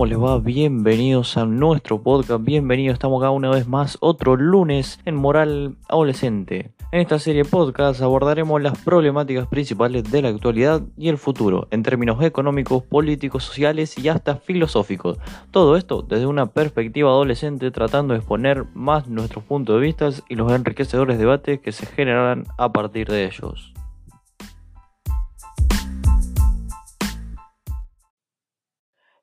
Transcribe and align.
¿Cómo 0.00 0.08
les 0.08 0.18
va? 0.18 0.38
Bienvenidos 0.38 1.36
a 1.36 1.44
nuestro 1.44 2.02
podcast, 2.02 2.42
bienvenidos, 2.42 2.94
estamos 2.94 3.22
acá 3.22 3.32
una 3.32 3.50
vez 3.50 3.68
más, 3.68 3.98
otro 4.00 4.34
lunes 4.34 4.98
en 5.04 5.14
Moral 5.14 5.76
Adolescente. 5.90 6.70
En 6.90 7.02
esta 7.02 7.18
serie 7.18 7.42
de 7.42 7.50
podcast 7.50 8.00
abordaremos 8.00 8.62
las 8.62 8.78
problemáticas 8.78 9.46
principales 9.48 10.10
de 10.10 10.22
la 10.22 10.30
actualidad 10.30 10.80
y 10.96 11.10
el 11.10 11.18
futuro, 11.18 11.68
en 11.70 11.82
términos 11.82 12.24
económicos, 12.24 12.82
políticos, 12.82 13.44
sociales 13.44 13.98
y 13.98 14.08
hasta 14.08 14.36
filosóficos. 14.36 15.18
Todo 15.50 15.76
esto 15.76 16.00
desde 16.00 16.24
una 16.24 16.46
perspectiva 16.46 17.10
adolescente 17.10 17.70
tratando 17.70 18.14
de 18.14 18.20
exponer 18.20 18.64
más 18.72 19.06
nuestros 19.06 19.44
puntos 19.44 19.74
de 19.74 19.82
vista 19.82 20.08
y 20.30 20.34
los 20.34 20.50
enriquecedores 20.50 21.18
debates 21.18 21.60
que 21.60 21.72
se 21.72 21.84
generarán 21.84 22.44
a 22.56 22.72
partir 22.72 23.06
de 23.08 23.26
ellos. 23.26 23.74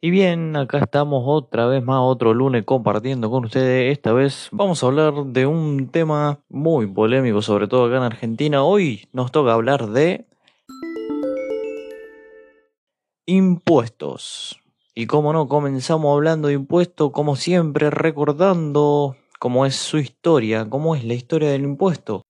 Y 0.07 0.09
bien, 0.09 0.55
acá 0.55 0.77
estamos 0.77 1.23
otra 1.25 1.65
vez 1.65 1.83
más, 1.83 1.99
otro 1.99 2.33
lunes 2.33 2.63
compartiendo 2.63 3.29
con 3.29 3.43
ustedes. 3.43 3.91
Esta 3.91 4.13
vez 4.13 4.47
vamos 4.53 4.81
a 4.81 4.85
hablar 4.85 5.13
de 5.25 5.45
un 5.45 5.89
tema 5.89 6.39
muy 6.47 6.87
polémico, 6.87 7.41
sobre 7.41 7.67
todo 7.67 7.87
acá 7.87 7.97
en 7.97 8.03
Argentina. 8.03 8.63
Hoy 8.63 9.09
nos 9.11 9.33
toca 9.33 9.51
hablar 9.51 9.89
de 9.89 10.25
impuestos. 13.25 14.57
Y 14.95 15.07
como 15.07 15.33
no, 15.33 15.49
comenzamos 15.49 16.15
hablando 16.15 16.47
de 16.47 16.53
impuestos, 16.53 17.11
como 17.11 17.35
siempre, 17.35 17.89
recordando 17.89 19.17
cómo 19.39 19.65
es 19.65 19.75
su 19.75 19.97
historia, 19.97 20.69
cómo 20.69 20.95
es 20.95 21.03
la 21.03 21.15
historia 21.15 21.49
del 21.49 21.63
impuesto. 21.63 22.23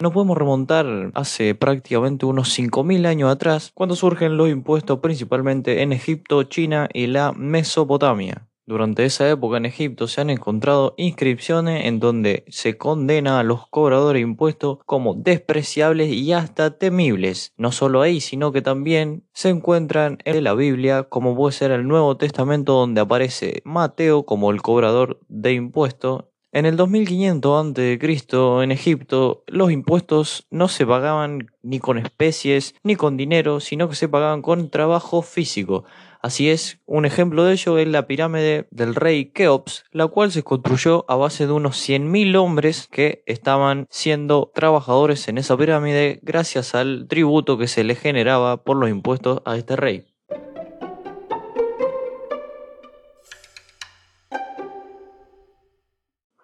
Nos 0.00 0.12
podemos 0.12 0.38
remontar 0.38 1.10
hace 1.14 1.56
prácticamente 1.56 2.24
unos 2.24 2.56
5.000 2.56 3.06
años 3.06 3.32
atrás, 3.32 3.72
cuando 3.74 3.96
surgen 3.96 4.36
los 4.36 4.48
impuestos 4.48 5.00
principalmente 5.00 5.82
en 5.82 5.92
Egipto, 5.92 6.44
China 6.44 6.88
y 6.92 7.08
la 7.08 7.32
Mesopotamia. 7.32 8.48
Durante 8.68 9.06
esa 9.06 9.28
época 9.28 9.56
en 9.56 9.64
Egipto 9.64 10.06
se 10.06 10.20
han 10.20 10.28
encontrado 10.28 10.94
inscripciones 10.98 11.86
en 11.86 12.00
donde 12.00 12.44
se 12.48 12.76
condena 12.76 13.40
a 13.40 13.42
los 13.42 13.66
cobradores 13.66 14.20
de 14.20 14.28
impuestos 14.28 14.78
como 14.84 15.14
despreciables 15.14 16.12
y 16.12 16.32
hasta 16.34 16.78
temibles. 16.78 17.54
No 17.56 17.72
solo 17.72 18.02
ahí, 18.02 18.20
sino 18.20 18.52
que 18.52 18.60
también 18.60 19.24
se 19.32 19.48
encuentran 19.48 20.18
en 20.26 20.44
la 20.44 20.52
Biblia, 20.52 21.04
como 21.04 21.34
puede 21.34 21.52
ser 21.52 21.70
el 21.70 21.88
Nuevo 21.88 22.18
Testamento, 22.18 22.74
donde 22.74 23.00
aparece 23.00 23.62
Mateo 23.64 24.24
como 24.24 24.50
el 24.50 24.60
cobrador 24.60 25.18
de 25.28 25.54
impuestos 25.54 26.26
en 26.52 26.66
el 26.66 26.76
2500 26.76 27.76
a.C., 27.76 27.98
en 28.62 28.72
Egipto, 28.72 29.44
los 29.46 29.70
impuestos 29.70 30.46
no 30.50 30.68
se 30.68 30.86
pagaban 30.86 31.50
ni 31.62 31.78
con 31.78 31.98
especies 31.98 32.74
ni 32.82 32.96
con 32.96 33.16
dinero, 33.16 33.60
sino 33.60 33.88
que 33.88 33.94
se 33.94 34.08
pagaban 34.08 34.42
con 34.42 34.70
trabajo 34.70 35.22
físico. 35.22 35.84
Así 36.20 36.50
es, 36.50 36.80
un 36.84 37.04
ejemplo 37.04 37.44
de 37.44 37.52
ello 37.52 37.78
es 37.78 37.86
la 37.86 38.06
pirámide 38.06 38.66
del 38.70 38.94
rey 38.94 39.26
Keops, 39.26 39.84
la 39.92 40.08
cual 40.08 40.32
se 40.32 40.42
construyó 40.42 41.04
a 41.08 41.14
base 41.14 41.46
de 41.46 41.52
unos 41.52 41.76
100.000 41.88 42.36
hombres 42.36 42.88
que 42.90 43.22
estaban 43.26 43.86
siendo 43.88 44.50
trabajadores 44.52 45.28
en 45.28 45.38
esa 45.38 45.56
pirámide 45.56 46.18
gracias 46.22 46.74
al 46.74 47.06
tributo 47.08 47.56
que 47.56 47.68
se 47.68 47.84
le 47.84 47.94
generaba 47.94 48.64
por 48.64 48.76
los 48.76 48.90
impuestos 48.90 49.42
a 49.44 49.56
este 49.56 49.76
rey. 49.76 50.06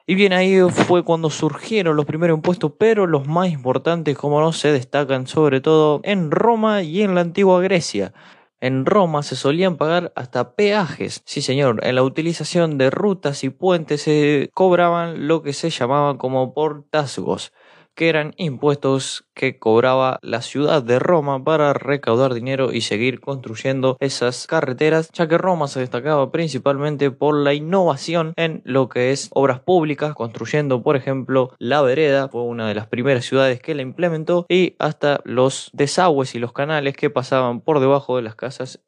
Y 0.07 0.17
bien, 0.17 0.35
ahí 0.35 0.61
fue 0.71 1.03
cuando 1.03 1.31
surgieron 1.31 1.97
los 1.97 2.05
primeros 2.05 2.37
impuestos, 2.37 2.73
pero 2.79 3.07
los 3.07 3.27
más 3.27 3.49
importantes, 3.49 4.19
como 4.19 4.39
no, 4.39 4.53
se 4.53 4.71
destacan 4.71 5.27
sobre 5.27 5.63
todo 5.63 6.01
en 6.05 6.31
Roma 6.31 6.83
y 6.83 7.01
en 7.01 7.15
la 7.15 7.23
antigua 7.23 7.63
Grecia. 7.63 8.13
En 8.61 8.85
Roma 8.85 9.23
se 9.23 9.35
solían 9.35 9.77
pagar 9.79 10.13
hasta 10.15 10.57
peajes. 10.57 11.23
Sí, 11.25 11.41
señor, 11.41 11.81
en 11.87 11.95
la 11.95 12.03
utilización 12.03 12.77
de 12.77 12.91
rutas 12.91 13.45
y 13.45 13.49
puentes 13.49 14.03
se 14.03 14.51
cobraban 14.53 15.27
lo 15.27 15.43
que 15.43 15.55
se 15.55 15.71
llamaba 15.71 16.19
como 16.19 16.53
portazgos 16.53 17.53
que 17.95 18.09
eran 18.09 18.35
impuestos 18.37 19.27
que 19.35 19.59
cobraba 19.59 20.19
la 20.23 20.43
ciudad 20.43 20.83
de 20.83 20.99
Roma 20.99 21.43
para 21.43 21.73
recaudar 21.73 22.35
dinero 22.35 22.73
y 22.73 22.81
seguir 22.81 23.21
construyendo 23.21 23.97
esas 24.01 24.47
carreteras, 24.47 25.11
ya 25.13 25.29
que 25.29 25.39
Roma 25.39 25.69
se 25.69 25.81
destacaba 25.81 26.31
principalmente 26.31 27.11
por 27.11 27.37
la 27.37 27.55
innovación 27.55 28.33
en 28.37 28.63
lo 28.65 28.89
que 28.89 29.13
es 29.13 29.31
obras 29.33 29.61
públicas, 29.61 30.15
construyendo 30.15 30.83
por 30.83 30.97
ejemplo 30.97 31.55
la 31.59 31.83
vereda, 31.83 32.29
fue 32.29 32.43
una 32.43 32.69
de 32.69 32.75
las 32.75 32.87
primeras 32.87 33.25
ciudades 33.25 33.61
que 33.61 33.75
la 33.75 33.83
implementó, 33.83 34.47
y 34.49 34.77
hasta 34.79 35.21
los 35.25 35.71
desagües 35.73 36.35
y 36.35 36.39
los 36.39 36.53
canales 36.53 36.97
que 36.97 37.11
pasaban 37.11 37.61
por 37.61 37.81
debajo 37.81 38.17
de 38.17 38.23
las 38.23 38.35
casas 38.35 38.81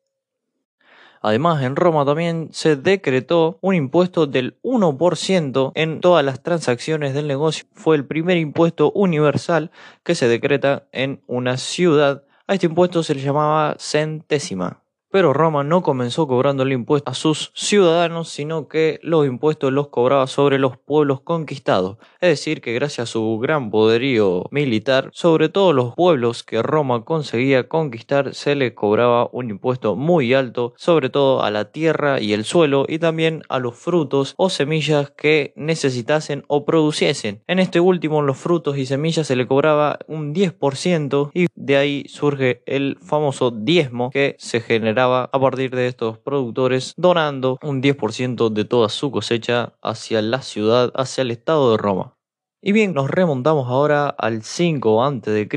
Además, 1.26 1.60
en 1.64 1.74
Roma 1.74 2.04
también 2.04 2.50
se 2.52 2.76
decretó 2.76 3.58
un 3.60 3.74
impuesto 3.74 4.28
del 4.28 4.60
1% 4.62 5.72
en 5.74 6.00
todas 6.00 6.24
las 6.24 6.40
transacciones 6.40 7.14
del 7.14 7.26
negocio. 7.26 7.66
Fue 7.74 7.96
el 7.96 8.06
primer 8.06 8.36
impuesto 8.36 8.92
universal 8.92 9.72
que 10.04 10.14
se 10.14 10.28
decreta 10.28 10.86
en 10.92 11.20
una 11.26 11.56
ciudad. 11.56 12.22
A 12.46 12.54
este 12.54 12.66
impuesto 12.66 13.02
se 13.02 13.16
le 13.16 13.22
llamaba 13.22 13.74
centésima. 13.80 14.84
Pero 15.10 15.32
Roma 15.32 15.64
no 15.64 15.82
comenzó 15.82 16.26
cobrando 16.26 16.64
el 16.64 16.72
impuesto 16.72 17.10
a 17.10 17.14
sus 17.14 17.52
ciudadanos, 17.54 18.28
sino 18.28 18.68
que 18.68 18.98
los 19.02 19.26
impuestos 19.26 19.72
los 19.72 19.88
cobraba 19.88 20.26
sobre 20.26 20.58
los 20.58 20.76
pueblos 20.76 21.20
conquistados. 21.20 21.98
Es 22.20 22.30
decir, 22.30 22.60
que 22.60 22.72
gracias 22.72 23.08
a 23.08 23.12
su 23.12 23.38
gran 23.38 23.70
poderío 23.70 24.44
militar, 24.50 25.10
sobre 25.12 25.48
todo 25.48 25.72
los 25.72 25.94
pueblos 25.94 26.42
que 26.42 26.62
Roma 26.62 27.04
conseguía 27.04 27.68
conquistar, 27.68 28.34
se 28.34 28.56
le 28.56 28.74
cobraba 28.74 29.28
un 29.32 29.50
impuesto 29.50 29.96
muy 29.96 30.34
alto, 30.34 30.74
sobre 30.76 31.08
todo 31.08 31.42
a 31.42 31.50
la 31.50 31.70
tierra 31.70 32.20
y 32.20 32.32
el 32.32 32.44
suelo, 32.44 32.84
y 32.88 32.98
también 32.98 33.42
a 33.48 33.58
los 33.58 33.76
frutos 33.76 34.34
o 34.36 34.50
semillas 34.50 35.10
que 35.10 35.52
necesitasen 35.56 36.44
o 36.48 36.64
produciesen. 36.64 37.42
En 37.46 37.58
este 37.58 37.80
último, 37.80 38.22
los 38.22 38.36
frutos 38.36 38.76
y 38.76 38.86
semillas 38.86 39.26
se 39.26 39.36
le 39.36 39.46
cobraba 39.46 39.98
un 40.08 40.34
10% 40.34 41.30
y 41.32 41.46
de 41.54 41.76
ahí 41.76 42.04
surge 42.08 42.62
el 42.66 42.98
famoso 43.00 43.50
diezmo 43.50 44.10
que 44.10 44.36
se 44.38 44.60
generaba 44.60 45.05
a 45.06 45.40
partir 45.40 45.74
de 45.74 45.86
estos 45.86 46.18
productores, 46.18 46.94
donando 46.96 47.58
un 47.62 47.82
10% 47.82 48.50
de 48.50 48.64
toda 48.64 48.88
su 48.88 49.10
cosecha 49.10 49.74
hacia 49.82 50.22
la 50.22 50.42
ciudad, 50.42 50.92
hacia 50.94 51.22
el 51.22 51.30
estado 51.30 51.70
de 51.72 51.78
Roma. 51.78 52.16
Y 52.62 52.72
bien, 52.72 52.94
nos 52.94 53.10
remontamos 53.10 53.68
ahora 53.68 54.08
al 54.08 54.42
5 54.42 55.04
a.C. 55.04 55.48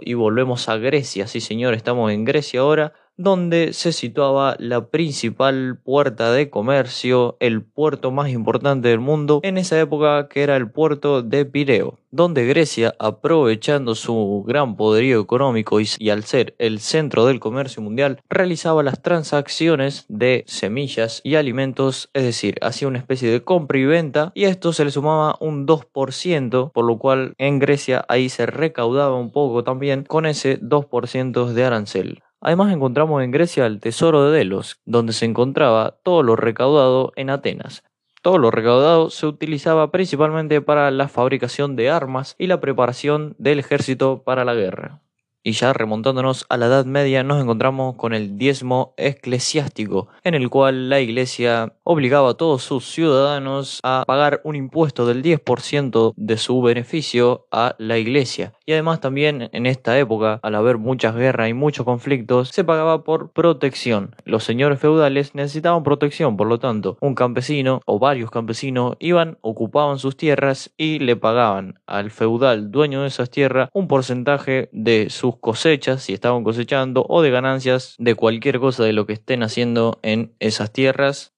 y 0.00 0.14
volvemos 0.14 0.68
a 0.68 0.76
Grecia. 0.78 1.26
Sí, 1.26 1.40
señor, 1.40 1.74
estamos 1.74 2.10
en 2.10 2.24
Grecia 2.24 2.60
ahora, 2.60 2.92
donde 3.20 3.74
se 3.74 3.92
situaba 3.92 4.56
la 4.58 4.86
principal 4.86 5.78
puerta 5.84 6.32
de 6.32 6.48
comercio, 6.48 7.36
el 7.38 7.62
puerto 7.62 8.10
más 8.10 8.30
importante 8.30 8.88
del 8.88 9.00
mundo 9.00 9.40
en 9.42 9.58
esa 9.58 9.78
época 9.78 10.28
que 10.28 10.42
era 10.42 10.56
el 10.56 10.70
puerto 10.70 11.22
de 11.22 11.44
Pireo, 11.44 11.98
donde 12.10 12.46
Grecia, 12.46 12.94
aprovechando 12.98 13.94
su 13.94 14.42
gran 14.46 14.74
poderío 14.74 15.20
económico 15.20 15.80
y, 15.80 16.08
al 16.08 16.24
ser 16.24 16.54
el 16.58 16.80
centro 16.80 17.26
del 17.26 17.40
comercio 17.40 17.82
mundial, 17.82 18.20
realizaba 18.30 18.82
las 18.82 19.02
transacciones 19.02 20.06
de 20.08 20.44
semillas 20.46 21.20
y 21.22 21.34
alimentos, 21.34 22.08
es 22.14 22.24
decir, 22.24 22.56
hacía 22.62 22.88
una 22.88 22.98
especie 22.98 23.30
de 23.30 23.44
compra 23.44 23.78
y 23.78 23.84
venta 23.84 24.32
y 24.34 24.44
esto 24.44 24.72
se 24.72 24.86
le 24.86 24.90
sumaba 24.90 25.36
un 25.40 25.66
2%, 25.66 26.72
por 26.72 26.84
lo 26.86 26.98
cual 26.98 27.34
en 27.36 27.58
Grecia 27.58 28.02
ahí 28.08 28.30
se 28.30 28.46
recaudaba 28.46 29.16
un 29.16 29.30
poco 29.30 29.62
también 29.62 30.04
con 30.04 30.24
ese 30.24 30.58
2% 30.58 31.52
de 31.52 31.64
arancel. 31.64 32.22
Además 32.40 32.72
encontramos 32.72 33.22
en 33.22 33.30
Grecia 33.30 33.66
el 33.66 33.80
tesoro 33.80 34.24
de 34.24 34.38
Delos, 34.38 34.80
donde 34.86 35.12
se 35.12 35.26
encontraba 35.26 35.98
todo 36.02 36.22
lo 36.22 36.36
recaudado 36.36 37.12
en 37.16 37.30
Atenas. 37.30 37.84
Todo 38.22 38.38
lo 38.38 38.50
recaudado 38.50 39.10
se 39.10 39.26
utilizaba 39.26 39.90
principalmente 39.90 40.60
para 40.60 40.90
la 40.90 41.08
fabricación 41.08 41.76
de 41.76 41.90
armas 41.90 42.36
y 42.38 42.46
la 42.46 42.60
preparación 42.60 43.34
del 43.38 43.58
ejército 43.58 44.22
para 44.24 44.44
la 44.44 44.54
guerra. 44.54 45.00
Y 45.42 45.52
ya 45.52 45.72
remontándonos 45.72 46.44
a 46.50 46.58
la 46.58 46.66
Edad 46.66 46.84
Media 46.84 47.22
nos 47.22 47.40
encontramos 47.40 47.96
con 47.96 48.12
el 48.12 48.36
diezmo 48.36 48.92
eclesiástico, 48.98 50.08
en 50.22 50.34
el 50.34 50.50
cual 50.50 50.90
la 50.90 51.00
iglesia 51.00 51.72
obligaba 51.82 52.30
a 52.30 52.34
todos 52.34 52.62
sus 52.62 52.84
ciudadanos 52.84 53.80
a 53.82 54.04
pagar 54.06 54.42
un 54.44 54.54
impuesto 54.54 55.06
del 55.06 55.22
10% 55.22 56.12
de 56.14 56.36
su 56.36 56.60
beneficio 56.60 57.46
a 57.50 57.74
la 57.78 57.96
iglesia. 57.96 58.52
Y 58.66 58.72
además 58.72 59.00
también 59.00 59.48
en 59.52 59.64
esta 59.64 59.98
época, 59.98 60.40
al 60.42 60.54
haber 60.56 60.76
muchas 60.76 61.16
guerras 61.16 61.48
y 61.48 61.54
muchos 61.54 61.86
conflictos, 61.86 62.50
se 62.50 62.62
pagaba 62.62 63.02
por 63.02 63.32
protección. 63.32 64.14
Los 64.26 64.44
señores 64.44 64.78
feudales 64.78 65.34
necesitaban 65.34 65.84
protección, 65.84 66.36
por 66.36 66.48
lo 66.48 66.58
tanto, 66.58 66.98
un 67.00 67.14
campesino 67.14 67.80
o 67.86 67.98
varios 67.98 68.30
campesinos 68.30 68.96
iban, 69.00 69.38
ocupaban 69.40 69.98
sus 69.98 70.18
tierras 70.18 70.70
y 70.76 70.98
le 70.98 71.16
pagaban 71.16 71.80
al 71.86 72.10
feudal 72.10 72.70
dueño 72.70 73.02
de 73.02 73.08
esas 73.08 73.30
tierras 73.30 73.70
un 73.72 73.88
porcentaje 73.88 74.68
de 74.72 75.08
su 75.08 75.29
cosechas, 75.36 76.02
si 76.02 76.12
estaban 76.12 76.44
cosechando, 76.44 77.04
o 77.08 77.22
de 77.22 77.30
ganancias 77.30 77.94
de 77.98 78.14
cualquier 78.14 78.58
cosa 78.60 78.84
de 78.84 78.92
lo 78.92 79.06
que 79.06 79.12
estén 79.14 79.42
haciendo 79.42 79.98
en 80.02 80.32
esas 80.38 80.72
tierras. 80.72 81.34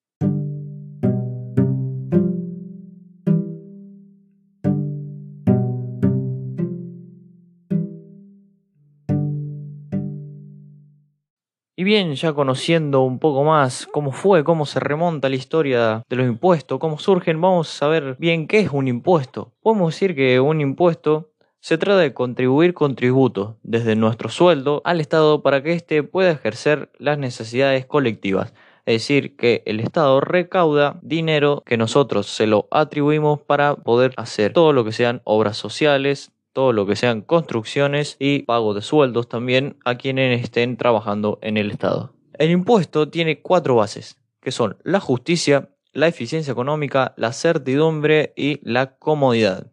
Y 11.83 11.85
bien, 11.85 12.15
ya 12.15 12.33
conociendo 12.33 13.00
un 13.00 13.19
poco 13.19 13.43
más 13.43 13.89
cómo 13.89 14.12
fue, 14.12 14.44
cómo 14.44 14.67
se 14.67 14.79
remonta 14.79 15.29
la 15.29 15.35
historia 15.35 16.05
de 16.09 16.17
los 16.17 16.29
impuestos, 16.29 16.79
cómo 16.79 16.97
surgen, 17.00 17.41
vamos 17.41 17.69
a 17.71 17.77
saber 17.77 18.15
bien 18.21 18.47
qué 18.47 18.61
es 18.61 18.71
un 18.71 18.87
impuesto. 18.87 19.50
Podemos 19.61 19.93
decir 19.93 20.15
que 20.15 20.39
un 20.39 20.61
impuesto 20.61 21.31
se 21.62 21.79
trata 21.79 22.00
de 22.00 22.12
contribuir 22.12 22.75
con 22.75 22.97
tributo 22.97 23.56
desde 23.62 23.94
nuestro 23.94 24.29
sueldo 24.29 24.82
al 24.85 25.00
Estado 25.00 25.43
para 25.43 25.62
que 25.62 25.73
éste 25.73 26.03
pueda 26.03 26.32
ejercer 26.32 26.91
las 26.99 27.19
necesidades 27.19 27.87
colectivas. 27.87 28.53
Es 28.85 28.94
decir, 28.94 29.37
que 29.37 29.62
el 29.64 29.79
Estado 29.79 30.20
recauda 30.20 30.99
dinero 31.03 31.62
que 31.64 31.76
nosotros 31.76 32.26
se 32.26 32.49
lo 32.49 32.67
atribuimos 32.73 33.41
para 33.43 33.76
poder 33.76 34.12
hacer 34.17 34.53
todo 34.53 34.73
lo 34.73 34.85
que 34.85 34.91
sean 34.91 35.23
obras 35.23 35.56
sociales, 35.56 36.32
todo 36.53 36.73
lo 36.73 36.85
que 36.85 36.97
sean 36.97 37.23
construcciones 37.23 38.17
y 38.19 38.41
pago 38.41 38.75
de 38.75 38.82
sueldos 38.82 39.29
también 39.29 39.76
a 39.85 39.94
quienes 39.94 40.43
estén 40.43 40.76
trabajando 40.76 41.38
en 41.43 41.56
el 41.56 41.70
Estado. 41.70 42.12
El 42.38 42.50
impuesto 42.50 43.08
tiene 43.08 43.41
cuatro 43.41 43.76
bases, 43.76 44.19
que 44.41 44.50
son 44.50 44.79
la 44.82 44.99
justicia, 44.99 45.70
la 45.93 46.08
eficiencia 46.08 46.50
económica, 46.50 47.15
la 47.17 47.32
certidumbre 47.32 48.32
y 48.35 48.58
la 48.69 48.97
comodidad. 48.97 49.71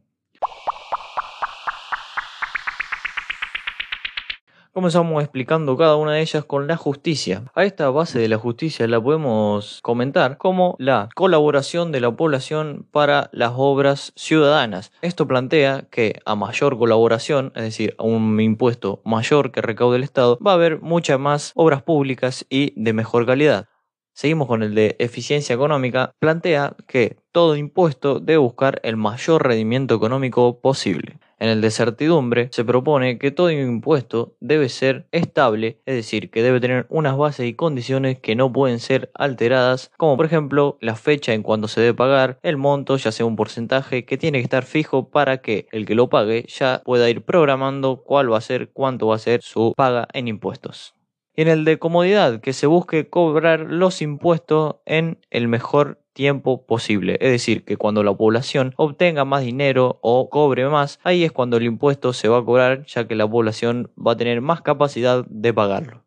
Comenzamos 4.72 5.24
explicando 5.24 5.76
cada 5.76 5.96
una 5.96 6.14
de 6.14 6.22
ellas 6.22 6.46
con 6.46 6.68
la 6.68 6.78
justicia. 6.78 7.44
A 7.56 7.64
esta 7.64 7.90
base 7.90 8.20
de 8.20 8.30
la 8.30 8.38
justicia 8.38 8.88
la 8.88 9.02
podemos 9.02 9.80
comentar 9.82 10.38
como 10.38 10.76
la 10.78 11.10
colaboración 11.16 11.92
de 11.92 12.00
la 12.00 12.16
población 12.16 12.86
para 12.92 13.32
las 13.34 13.54
obras 13.56 14.14
ciudadanas. 14.16 14.92
Esto 15.02 15.28
plantea 15.28 15.88
que 15.90 16.22
a 16.24 16.36
mayor 16.36 16.78
colaboración, 16.78 17.52
es 17.56 17.64
decir, 17.64 17.96
a 17.98 18.04
un 18.04 18.40
impuesto 18.40 19.02
mayor 19.04 19.52
que 19.52 19.64
recaude 19.64 19.98
el 19.98 20.04
Estado, 20.04 20.38
va 20.38 20.52
a 20.52 20.56
haber 20.56 20.80
muchas 20.82 21.20
más 21.20 21.52
obras 21.56 21.82
públicas 21.82 22.46
y 22.48 22.72
de 22.76 22.94
mejor 22.94 23.26
calidad. 23.26 23.68
Seguimos 24.14 24.48
con 24.48 24.62
el 24.62 24.76
de 24.76 24.98
eficiencia 25.00 25.56
económica, 25.56 26.12
plantea 26.20 26.76
que 26.88 27.18
todo 27.32 27.56
impuesto 27.56 28.20
debe 28.20 28.38
buscar 28.38 28.82
el 28.84 28.98
mayor 28.98 29.48
rendimiento 29.48 29.96
económico 29.96 30.60
posible. 30.60 31.18
En 31.40 31.48
el 31.48 31.62
de 31.62 31.72
certidumbre 31.72 32.50
se 32.52 32.66
propone 32.66 33.18
que 33.18 33.32
todo 33.32 33.50
impuesto 33.50 34.36
debe 34.42 34.68
ser 34.68 35.08
estable, 35.14 35.80
es 35.86 35.96
decir, 35.96 36.30
que 36.30 36.44
debe 36.44 36.60
tener 36.60 36.86
unas 36.90 37.18
bases 37.18 37.48
y 37.48 37.54
condiciones 37.54 38.20
que 38.20 38.36
no 38.36 38.52
pueden 38.52 38.80
ser 38.80 39.10
alteradas, 39.14 39.90
como 39.96 40.18
por 40.18 40.26
ejemplo 40.26 40.78
la 40.82 40.98
fecha 40.98 41.34
en 41.34 41.42
cuando 41.42 41.70
se 41.70 41.80
debe 41.80 41.94
pagar, 41.94 42.40
el 42.44 42.58
monto, 42.58 42.98
ya 42.98 43.14
sea 43.14 43.26
un 43.26 43.38
porcentaje 43.38 44.04
que 44.04 44.18
tiene 44.18 44.40
que 44.40 44.44
estar 44.44 44.66
fijo 44.66 45.10
para 45.12 45.38
que 45.38 45.68
el 45.72 45.86
que 45.86 45.96
lo 45.96 46.10
pague 46.10 46.46
ya 46.50 46.82
pueda 46.84 47.10
ir 47.10 47.24
programando 47.24 48.04
cuál 48.04 48.34
va 48.34 48.38
a 48.38 48.42
ser, 48.42 48.72
cuánto 48.74 49.08
va 49.08 49.16
a 49.16 49.20
ser 49.20 49.42
su 49.42 49.74
paga 49.78 50.10
en 50.12 50.28
impuestos. 50.28 50.94
Y 51.38 51.44
en 51.44 51.48
el 51.48 51.64
de 51.64 51.80
comodidad, 51.80 52.42
que 52.42 52.52
se 52.52 52.68
busque 52.68 53.10
cobrar 53.10 53.62
los 53.62 54.02
impuestos 54.02 54.76
en 54.86 55.20
el 55.30 55.48
mejor 55.48 56.02
tiempo 56.20 56.66
posible. 56.66 57.18
Es 57.22 57.32
decir, 57.32 57.64
que 57.64 57.78
cuando 57.78 58.04
la 58.04 58.14
población 58.14 58.74
obtenga 58.76 59.24
más 59.24 59.42
dinero 59.42 60.00
o 60.02 60.30
cobre 60.30 60.68
más, 60.68 61.00
ahí 61.06 61.24
es 61.24 61.32
cuando 61.32 61.56
el 61.56 61.64
impuesto 61.64 62.12
se 62.12 62.28
va 62.28 62.40
a 62.40 62.44
cobrar, 62.44 62.86
ya 62.88 63.08
que 63.08 63.16
la 63.16 63.26
población 63.26 63.90
va 63.96 64.12
a 64.12 64.18
tener 64.18 64.42
más 64.42 64.62
capacidad 64.62 65.24
de 65.30 65.54
pagarlo. 65.54 66.04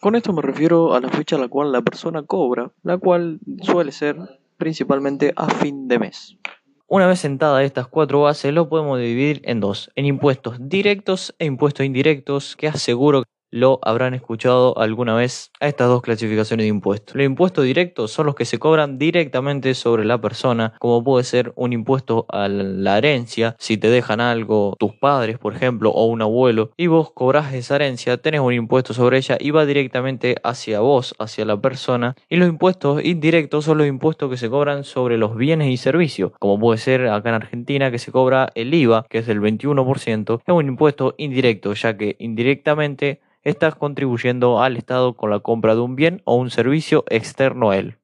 Con 0.00 0.14
esto 0.14 0.32
me 0.32 0.42
refiero 0.42 0.94
a 0.94 1.00
la 1.00 1.08
fecha 1.08 1.34
a 1.34 1.40
la 1.40 1.48
cual 1.48 1.72
la 1.72 1.82
persona 1.82 2.22
cobra, 2.22 2.70
la 2.84 2.98
cual 2.98 3.40
suele 3.62 3.90
ser 3.90 4.16
principalmente 4.58 5.32
a 5.34 5.50
fin 5.50 5.88
de 5.88 5.98
mes. 5.98 6.36
Una 6.86 7.08
vez 7.08 7.18
sentadas 7.18 7.64
estas 7.64 7.88
cuatro 7.88 8.20
bases, 8.20 8.54
lo 8.54 8.68
podemos 8.68 9.00
dividir 9.00 9.40
en 9.42 9.58
dos, 9.58 9.90
en 9.96 10.06
impuestos 10.06 10.56
directos 10.60 11.34
e 11.40 11.46
impuestos 11.46 11.84
indirectos, 11.84 12.54
que 12.54 12.68
aseguro 12.68 13.24
lo 13.50 13.78
habrán 13.82 14.14
escuchado 14.14 14.78
alguna 14.78 15.14
vez 15.14 15.50
a 15.60 15.68
estas 15.68 15.88
dos 15.88 16.02
clasificaciones 16.02 16.64
de 16.64 16.68
impuestos. 16.68 17.16
Los 17.16 17.26
impuestos 17.26 17.64
directos 17.64 18.12
son 18.12 18.26
los 18.26 18.34
que 18.34 18.44
se 18.44 18.58
cobran 18.58 18.98
directamente 18.98 19.74
sobre 19.74 20.04
la 20.04 20.20
persona, 20.20 20.74
como 20.78 21.02
puede 21.02 21.24
ser 21.24 21.52
un 21.56 21.72
impuesto 21.72 22.26
a 22.28 22.48
la 22.48 22.98
herencia, 22.98 23.56
si 23.58 23.76
te 23.76 23.88
dejan 23.88 24.20
algo 24.20 24.76
tus 24.78 24.94
padres, 24.94 25.38
por 25.38 25.54
ejemplo, 25.54 25.90
o 25.90 26.06
un 26.06 26.22
abuelo, 26.22 26.70
y 26.76 26.86
vos 26.86 27.10
cobras 27.12 27.54
esa 27.54 27.76
herencia, 27.76 28.16
tenés 28.18 28.40
un 28.40 28.52
impuesto 28.52 28.94
sobre 28.94 29.18
ella 29.18 29.36
y 29.40 29.50
va 29.50 29.66
directamente 29.66 30.36
hacia 30.42 30.80
vos, 30.80 31.14
hacia 31.18 31.44
la 31.44 31.60
persona. 31.60 32.14
Y 32.28 32.36
los 32.36 32.48
impuestos 32.48 33.04
indirectos 33.04 33.64
son 33.64 33.78
los 33.78 33.86
impuestos 33.86 34.30
que 34.30 34.36
se 34.36 34.50
cobran 34.50 34.84
sobre 34.84 35.18
los 35.18 35.36
bienes 35.36 35.68
y 35.68 35.76
servicios, 35.76 36.32
como 36.38 36.58
puede 36.58 36.78
ser 36.78 37.08
acá 37.08 37.30
en 37.30 37.34
Argentina 37.36 37.90
que 37.90 37.98
se 37.98 38.12
cobra 38.12 38.50
el 38.54 38.72
IVA, 38.74 39.06
que 39.08 39.18
es 39.18 39.26
del 39.26 39.40
21%, 39.40 40.40
es 40.46 40.54
un 40.54 40.68
impuesto 40.68 41.14
indirecto, 41.18 41.72
ya 41.74 41.96
que 41.96 42.16
indirectamente 42.18 43.20
estás 43.48 43.74
contribuyendo 43.74 44.62
al 44.62 44.76
Estado 44.76 45.14
con 45.14 45.30
la 45.30 45.40
compra 45.40 45.74
de 45.74 45.80
un 45.80 45.96
bien 45.96 46.22
o 46.24 46.36
un 46.36 46.50
servicio 46.50 47.04
externo 47.08 47.70
a 47.70 47.78
él. 47.78 47.96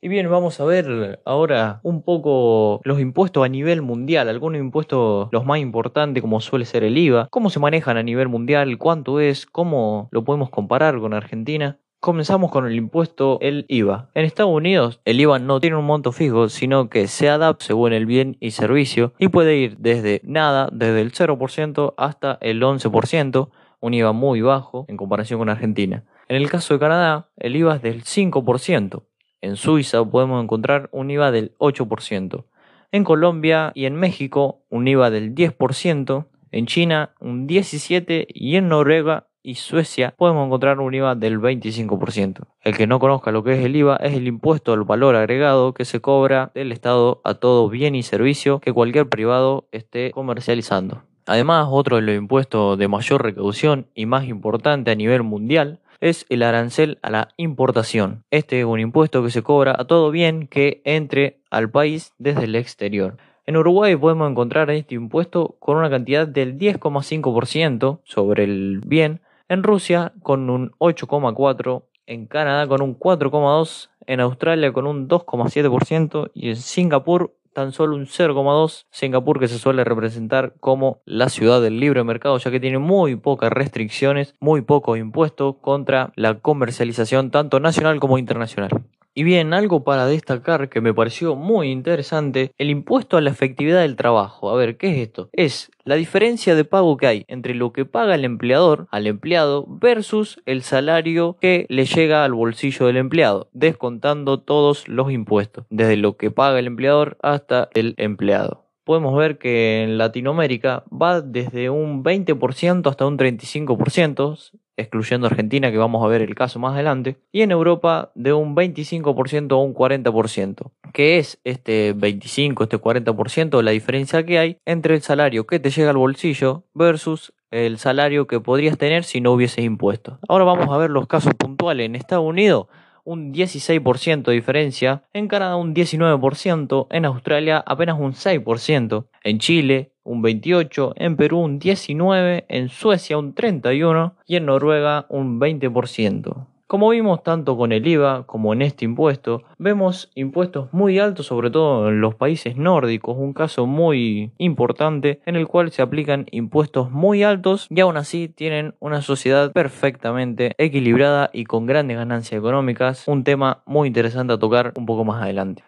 Y 0.00 0.08
bien, 0.08 0.28
vamos 0.30 0.60
a 0.60 0.64
ver 0.66 1.22
ahora 1.24 1.80
un 1.82 2.02
poco 2.02 2.82
los 2.84 3.00
impuestos 3.00 3.42
a 3.42 3.48
nivel 3.48 3.80
mundial, 3.80 4.28
algunos 4.28 4.60
impuestos 4.60 5.28
los 5.32 5.46
más 5.46 5.60
importantes 5.60 6.20
como 6.20 6.42
suele 6.42 6.66
ser 6.66 6.84
el 6.84 6.98
IVA, 6.98 7.28
cómo 7.30 7.48
se 7.48 7.58
manejan 7.58 7.96
a 7.96 8.02
nivel 8.02 8.28
mundial, 8.28 8.76
cuánto 8.76 9.18
es, 9.18 9.46
cómo 9.46 10.08
lo 10.10 10.22
podemos 10.22 10.50
comparar 10.50 10.98
con 11.00 11.14
Argentina. 11.14 11.78
Comenzamos 12.04 12.50
con 12.50 12.66
el 12.66 12.74
impuesto, 12.74 13.38
el 13.40 13.64
IVA. 13.66 14.10
En 14.12 14.26
Estados 14.26 14.52
Unidos, 14.52 15.00
el 15.06 15.18
IVA 15.18 15.38
no 15.38 15.58
tiene 15.58 15.76
un 15.76 15.86
monto 15.86 16.12
fijo, 16.12 16.50
sino 16.50 16.90
que 16.90 17.06
se 17.06 17.30
adapta 17.30 17.64
según 17.64 17.94
el 17.94 18.04
bien 18.04 18.36
y 18.40 18.50
servicio 18.50 19.14
y 19.18 19.28
puede 19.28 19.56
ir 19.56 19.78
desde 19.78 20.20
nada, 20.22 20.68
desde 20.70 21.00
el 21.00 21.12
0% 21.12 21.94
hasta 21.96 22.36
el 22.42 22.62
11%, 22.62 23.48
un 23.80 23.94
IVA 23.94 24.12
muy 24.12 24.42
bajo 24.42 24.84
en 24.88 24.98
comparación 24.98 25.38
con 25.38 25.48
Argentina. 25.48 26.04
En 26.28 26.36
el 26.36 26.50
caso 26.50 26.74
de 26.74 26.80
Canadá, 26.80 27.30
el 27.38 27.56
IVA 27.56 27.76
es 27.76 27.82
del 27.82 28.04
5%. 28.04 29.02
En 29.40 29.56
Suiza 29.56 30.04
podemos 30.04 30.44
encontrar 30.44 30.90
un 30.92 31.10
IVA 31.10 31.30
del 31.30 31.56
8%. 31.56 32.44
En 32.92 33.04
Colombia 33.04 33.72
y 33.74 33.86
en 33.86 33.94
México, 33.94 34.60
un 34.68 34.86
IVA 34.86 35.08
del 35.08 35.34
10%. 35.34 36.26
En 36.52 36.66
China, 36.66 37.14
un 37.18 37.48
17% 37.48 38.26
y 38.28 38.56
en 38.56 38.68
Noruega 38.68 39.28
y 39.44 39.56
Suecia 39.56 40.14
podemos 40.16 40.46
encontrar 40.46 40.80
un 40.80 40.94
IVA 40.94 41.14
del 41.14 41.38
25%. 41.38 42.46
El 42.62 42.76
que 42.76 42.86
no 42.86 42.98
conozca 42.98 43.30
lo 43.30 43.44
que 43.44 43.52
es 43.52 43.64
el 43.64 43.76
IVA 43.76 43.96
es 43.96 44.14
el 44.14 44.26
impuesto 44.26 44.72
al 44.72 44.84
valor 44.84 45.14
agregado 45.14 45.74
que 45.74 45.84
se 45.84 46.00
cobra 46.00 46.50
del 46.54 46.72
Estado 46.72 47.20
a 47.24 47.34
todo 47.34 47.68
bien 47.68 47.94
y 47.94 48.02
servicio 48.02 48.58
que 48.58 48.72
cualquier 48.72 49.08
privado 49.08 49.68
esté 49.70 50.10
comercializando. 50.12 51.02
Además, 51.26 51.68
otro 51.70 51.96
de 51.96 52.02
los 52.02 52.16
impuestos 52.16 52.78
de 52.78 52.88
mayor 52.88 53.22
recaudación 53.22 53.86
y 53.94 54.06
más 54.06 54.24
importante 54.24 54.90
a 54.90 54.94
nivel 54.94 55.22
mundial 55.22 55.80
es 56.00 56.26
el 56.30 56.42
arancel 56.42 56.98
a 57.02 57.10
la 57.10 57.28
importación. 57.36 58.24
Este 58.30 58.60
es 58.60 58.64
un 58.64 58.80
impuesto 58.80 59.22
que 59.22 59.30
se 59.30 59.42
cobra 59.42 59.76
a 59.78 59.84
todo 59.84 60.10
bien 60.10 60.48
que 60.48 60.80
entre 60.84 61.40
al 61.50 61.70
país 61.70 62.14
desde 62.18 62.44
el 62.44 62.56
exterior. 62.56 63.18
En 63.46 63.58
Uruguay 63.58 63.94
podemos 63.94 64.30
encontrar 64.30 64.70
este 64.70 64.94
impuesto 64.94 65.56
con 65.60 65.76
una 65.76 65.90
cantidad 65.90 66.26
del 66.26 66.58
10,5% 66.58 68.00
sobre 68.04 68.44
el 68.44 68.80
bien 68.86 69.20
en 69.54 69.62
Rusia 69.62 70.12
con 70.22 70.50
un 70.50 70.72
8,4%, 70.78 71.84
en 72.06 72.26
Canadá 72.26 72.66
con 72.66 72.82
un 72.82 72.98
4,2%, 72.98 73.88
en 74.06 74.20
Australia 74.20 74.72
con 74.72 74.86
un 74.86 75.08
2,7% 75.08 76.30
y 76.34 76.50
en 76.50 76.56
Singapur 76.56 77.34
tan 77.54 77.72
solo 77.72 77.96
un 77.96 78.06
0,2%. 78.06 78.84
Singapur 78.90 79.40
que 79.40 79.48
se 79.48 79.58
suele 79.58 79.84
representar 79.84 80.54
como 80.60 81.00
la 81.06 81.30
ciudad 81.30 81.62
del 81.62 81.80
libre 81.80 82.04
mercado 82.04 82.36
ya 82.36 82.50
que 82.50 82.60
tiene 82.60 82.78
muy 82.78 83.16
pocas 83.16 83.50
restricciones, 83.50 84.34
muy 84.40 84.60
pocos 84.60 84.98
impuestos 84.98 85.56
contra 85.62 86.12
la 86.16 86.40
comercialización 86.40 87.30
tanto 87.30 87.60
nacional 87.60 88.00
como 88.00 88.18
internacional. 88.18 88.84
Y 89.16 89.22
bien, 89.22 89.54
algo 89.54 89.84
para 89.84 90.06
destacar 90.06 90.68
que 90.68 90.80
me 90.80 90.92
pareció 90.92 91.36
muy 91.36 91.70
interesante, 91.70 92.52
el 92.58 92.68
impuesto 92.68 93.16
a 93.16 93.20
la 93.20 93.30
efectividad 93.30 93.82
del 93.82 93.94
trabajo. 93.94 94.50
A 94.50 94.56
ver, 94.56 94.76
¿qué 94.76 94.90
es 94.90 94.98
esto? 95.06 95.28
Es 95.32 95.70
la 95.84 95.94
diferencia 95.94 96.56
de 96.56 96.64
pago 96.64 96.96
que 96.96 97.06
hay 97.06 97.24
entre 97.28 97.54
lo 97.54 97.72
que 97.72 97.84
paga 97.84 98.16
el 98.16 98.24
empleador 98.24 98.88
al 98.90 99.06
empleado 99.06 99.66
versus 99.68 100.42
el 100.46 100.62
salario 100.62 101.36
que 101.40 101.64
le 101.68 101.84
llega 101.84 102.24
al 102.24 102.34
bolsillo 102.34 102.86
del 102.86 102.96
empleado, 102.96 103.48
descontando 103.52 104.40
todos 104.40 104.88
los 104.88 105.12
impuestos, 105.12 105.64
desde 105.70 105.96
lo 105.96 106.16
que 106.16 106.32
paga 106.32 106.58
el 106.58 106.66
empleador 106.66 107.16
hasta 107.22 107.68
el 107.74 107.94
empleado 107.98 108.64
podemos 108.84 109.16
ver 109.16 109.38
que 109.38 109.82
en 109.82 109.96
Latinoamérica 109.98 110.84
va 110.90 111.22
desde 111.22 111.70
un 111.70 112.04
20% 112.04 112.90
hasta 112.90 113.06
un 113.06 113.18
35%, 113.18 114.52
excluyendo 114.76 115.26
Argentina, 115.26 115.70
que 115.70 115.78
vamos 115.78 116.04
a 116.04 116.08
ver 116.08 116.22
el 116.22 116.34
caso 116.34 116.58
más 116.58 116.74
adelante, 116.74 117.16
y 117.32 117.42
en 117.42 117.50
Europa 117.50 118.12
de 118.14 118.32
un 118.32 118.54
25% 118.56 119.52
a 119.52 119.56
un 119.56 119.74
40%. 119.74 120.70
¿Qué 120.92 121.18
es 121.18 121.40
este 121.44 121.92
25, 121.94 122.64
este 122.64 122.78
40%? 122.78 123.62
La 123.62 123.70
diferencia 123.70 124.24
que 124.24 124.38
hay 124.38 124.58
entre 124.64 124.94
el 124.94 125.02
salario 125.02 125.46
que 125.46 125.58
te 125.58 125.70
llega 125.70 125.90
al 125.90 125.96
bolsillo 125.96 126.64
versus 126.74 127.32
el 127.50 127.78
salario 127.78 128.26
que 128.26 128.40
podrías 128.40 128.78
tener 128.78 129.04
si 129.04 129.20
no 129.20 129.32
hubiese 129.32 129.62
impuestos. 129.62 130.18
Ahora 130.28 130.44
vamos 130.44 130.68
a 130.68 130.76
ver 130.76 130.90
los 130.90 131.06
casos 131.06 131.34
puntuales. 131.34 131.86
En 131.86 131.94
Estados 131.94 132.24
Unidos 132.24 132.66
un 133.04 133.32
16% 133.32 134.22
de 134.22 134.32
diferencia, 134.32 135.04
en 135.12 135.28
Canadá 135.28 135.56
un 135.56 135.74
19%, 135.74 136.86
en 136.90 137.04
Australia 137.04 137.62
apenas 137.66 137.98
un 138.00 138.14
6%, 138.14 139.06
en 139.22 139.38
Chile 139.38 139.92
un 140.04 140.22
28, 140.22 140.94
en 140.96 141.16
Perú 141.16 141.40
un 141.40 141.58
19, 141.58 142.44
en 142.48 142.68
Suecia 142.68 143.18
un 143.18 143.34
31 143.34 144.14
y 144.26 144.36
en 144.36 144.46
Noruega 144.46 145.06
un 145.08 145.40
20%. 145.40 146.46
Como 146.66 146.88
vimos 146.88 147.22
tanto 147.22 147.58
con 147.58 147.72
el 147.72 147.86
IVA 147.86 148.24
como 148.26 148.52
en 148.52 148.62
este 148.62 148.86
impuesto, 148.86 149.42
vemos 149.58 150.10
impuestos 150.14 150.72
muy 150.72 150.98
altos, 150.98 151.26
sobre 151.26 151.50
todo 151.50 151.90
en 151.90 152.00
los 152.00 152.14
países 152.14 152.56
nórdicos, 152.56 153.16
un 153.18 153.34
caso 153.34 153.66
muy 153.66 154.32
importante 154.38 155.20
en 155.26 155.36
el 155.36 155.46
cual 155.46 155.70
se 155.72 155.82
aplican 155.82 156.26
impuestos 156.30 156.90
muy 156.90 157.22
altos 157.22 157.66
y 157.68 157.80
aún 157.80 157.98
así 157.98 158.28
tienen 158.28 158.74
una 158.80 159.02
sociedad 159.02 159.52
perfectamente 159.52 160.54
equilibrada 160.56 161.28
y 161.34 161.44
con 161.44 161.66
grandes 161.66 161.98
ganancias 161.98 162.38
económicas, 162.38 163.06
un 163.08 163.24
tema 163.24 163.62
muy 163.66 163.86
interesante 163.86 164.32
a 164.32 164.38
tocar 164.38 164.72
un 164.74 164.86
poco 164.86 165.04
más 165.04 165.22
adelante. 165.22 165.62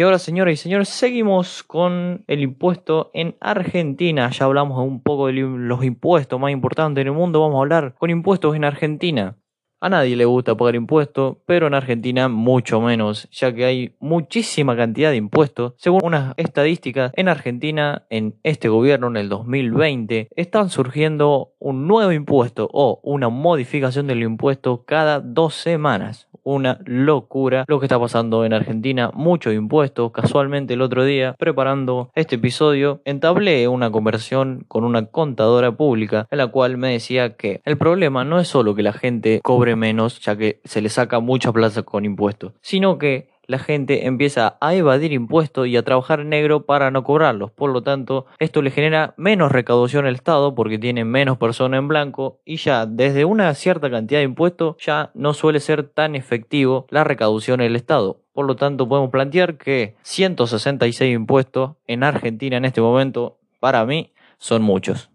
Y 0.00 0.02
ahora, 0.02 0.18
señoras 0.18 0.54
y 0.54 0.56
señores, 0.56 0.88
seguimos 0.88 1.62
con 1.62 2.24
el 2.26 2.40
impuesto 2.40 3.10
en 3.12 3.36
Argentina. 3.38 4.30
Ya 4.30 4.46
hablamos 4.46 4.78
un 4.78 5.02
poco 5.02 5.26
de 5.26 5.34
los 5.34 5.84
impuestos 5.84 6.40
más 6.40 6.52
importantes 6.52 7.02
en 7.02 7.08
el 7.08 7.12
mundo. 7.12 7.42
Vamos 7.42 7.58
a 7.58 7.60
hablar 7.60 7.94
con 7.98 8.08
impuestos 8.08 8.56
en 8.56 8.64
Argentina. 8.64 9.36
A 9.82 9.88
nadie 9.88 10.14
le 10.14 10.26
gusta 10.26 10.54
pagar 10.54 10.74
impuestos, 10.74 11.38
pero 11.46 11.66
en 11.66 11.72
Argentina 11.72 12.28
mucho 12.28 12.82
menos, 12.82 13.28
ya 13.32 13.54
que 13.54 13.64
hay 13.64 13.94
muchísima 13.98 14.76
cantidad 14.76 15.08
de 15.08 15.16
impuestos. 15.16 15.72
Según 15.78 16.02
unas 16.04 16.34
estadísticas, 16.36 17.12
en 17.16 17.28
Argentina, 17.28 18.04
en 18.10 18.34
este 18.42 18.68
gobierno, 18.68 19.06
en 19.06 19.16
el 19.16 19.30
2020, 19.30 20.28
están 20.36 20.68
surgiendo 20.68 21.54
un 21.58 21.88
nuevo 21.88 22.12
impuesto 22.12 22.68
o 22.70 23.00
una 23.02 23.30
modificación 23.30 24.06
del 24.06 24.22
impuesto 24.22 24.84
cada 24.84 25.20
dos 25.20 25.54
semanas 25.54 26.28
una 26.42 26.80
locura 26.84 27.64
lo 27.68 27.78
que 27.78 27.86
está 27.86 27.98
pasando 27.98 28.44
en 28.44 28.52
Argentina, 28.52 29.10
muchos 29.14 29.54
impuestos. 29.54 30.12
Casualmente 30.12 30.74
el 30.74 30.82
otro 30.82 31.04
día, 31.04 31.34
preparando 31.38 32.10
este 32.14 32.36
episodio, 32.36 33.00
entablé 33.04 33.68
una 33.68 33.90
conversación 33.90 34.64
con 34.68 34.84
una 34.84 35.06
contadora 35.06 35.72
pública 35.72 36.26
en 36.30 36.38
la 36.38 36.48
cual 36.48 36.76
me 36.76 36.92
decía 36.92 37.36
que 37.36 37.60
el 37.64 37.78
problema 37.78 38.24
no 38.24 38.40
es 38.40 38.48
solo 38.48 38.74
que 38.74 38.82
la 38.82 38.92
gente 38.92 39.40
cobre 39.42 39.69
menos, 39.76 40.20
ya 40.20 40.36
que 40.36 40.60
se 40.64 40.80
le 40.80 40.88
saca 40.88 41.20
mucha 41.20 41.52
plaza 41.52 41.82
con 41.82 42.04
impuestos, 42.04 42.52
sino 42.60 42.98
que 42.98 43.30
la 43.50 43.58
gente 43.58 44.06
empieza 44.06 44.58
a 44.60 44.74
evadir 44.74 45.12
impuestos 45.12 45.66
y 45.66 45.76
a 45.76 45.82
trabajar 45.82 46.24
negro 46.24 46.66
para 46.66 46.92
no 46.92 47.02
cobrarlos. 47.02 47.50
Por 47.50 47.72
lo 47.72 47.82
tanto, 47.82 48.26
esto 48.38 48.62
le 48.62 48.70
genera 48.70 49.12
menos 49.16 49.50
recaudación 49.50 50.06
al 50.06 50.14
Estado 50.14 50.54
porque 50.54 50.78
tiene 50.78 51.04
menos 51.04 51.36
personas 51.36 51.78
en 51.78 51.88
blanco 51.88 52.38
y 52.44 52.58
ya 52.58 52.86
desde 52.86 53.24
una 53.24 53.52
cierta 53.54 53.90
cantidad 53.90 54.20
de 54.20 54.24
impuestos 54.24 54.76
ya 54.78 55.10
no 55.14 55.34
suele 55.34 55.58
ser 55.58 55.82
tan 55.82 56.14
efectivo 56.14 56.86
la 56.90 57.02
recaudación 57.02 57.58
del 57.58 57.74
Estado. 57.74 58.20
Por 58.32 58.46
lo 58.46 58.54
tanto, 58.54 58.88
podemos 58.88 59.10
plantear 59.10 59.58
que 59.58 59.96
166 60.02 61.12
impuestos 61.12 61.72
en 61.88 62.04
Argentina 62.04 62.56
en 62.56 62.64
este 62.64 62.80
momento, 62.80 63.38
para 63.58 63.84
mí, 63.84 64.12
son 64.38 64.62
muchos. 64.62 65.09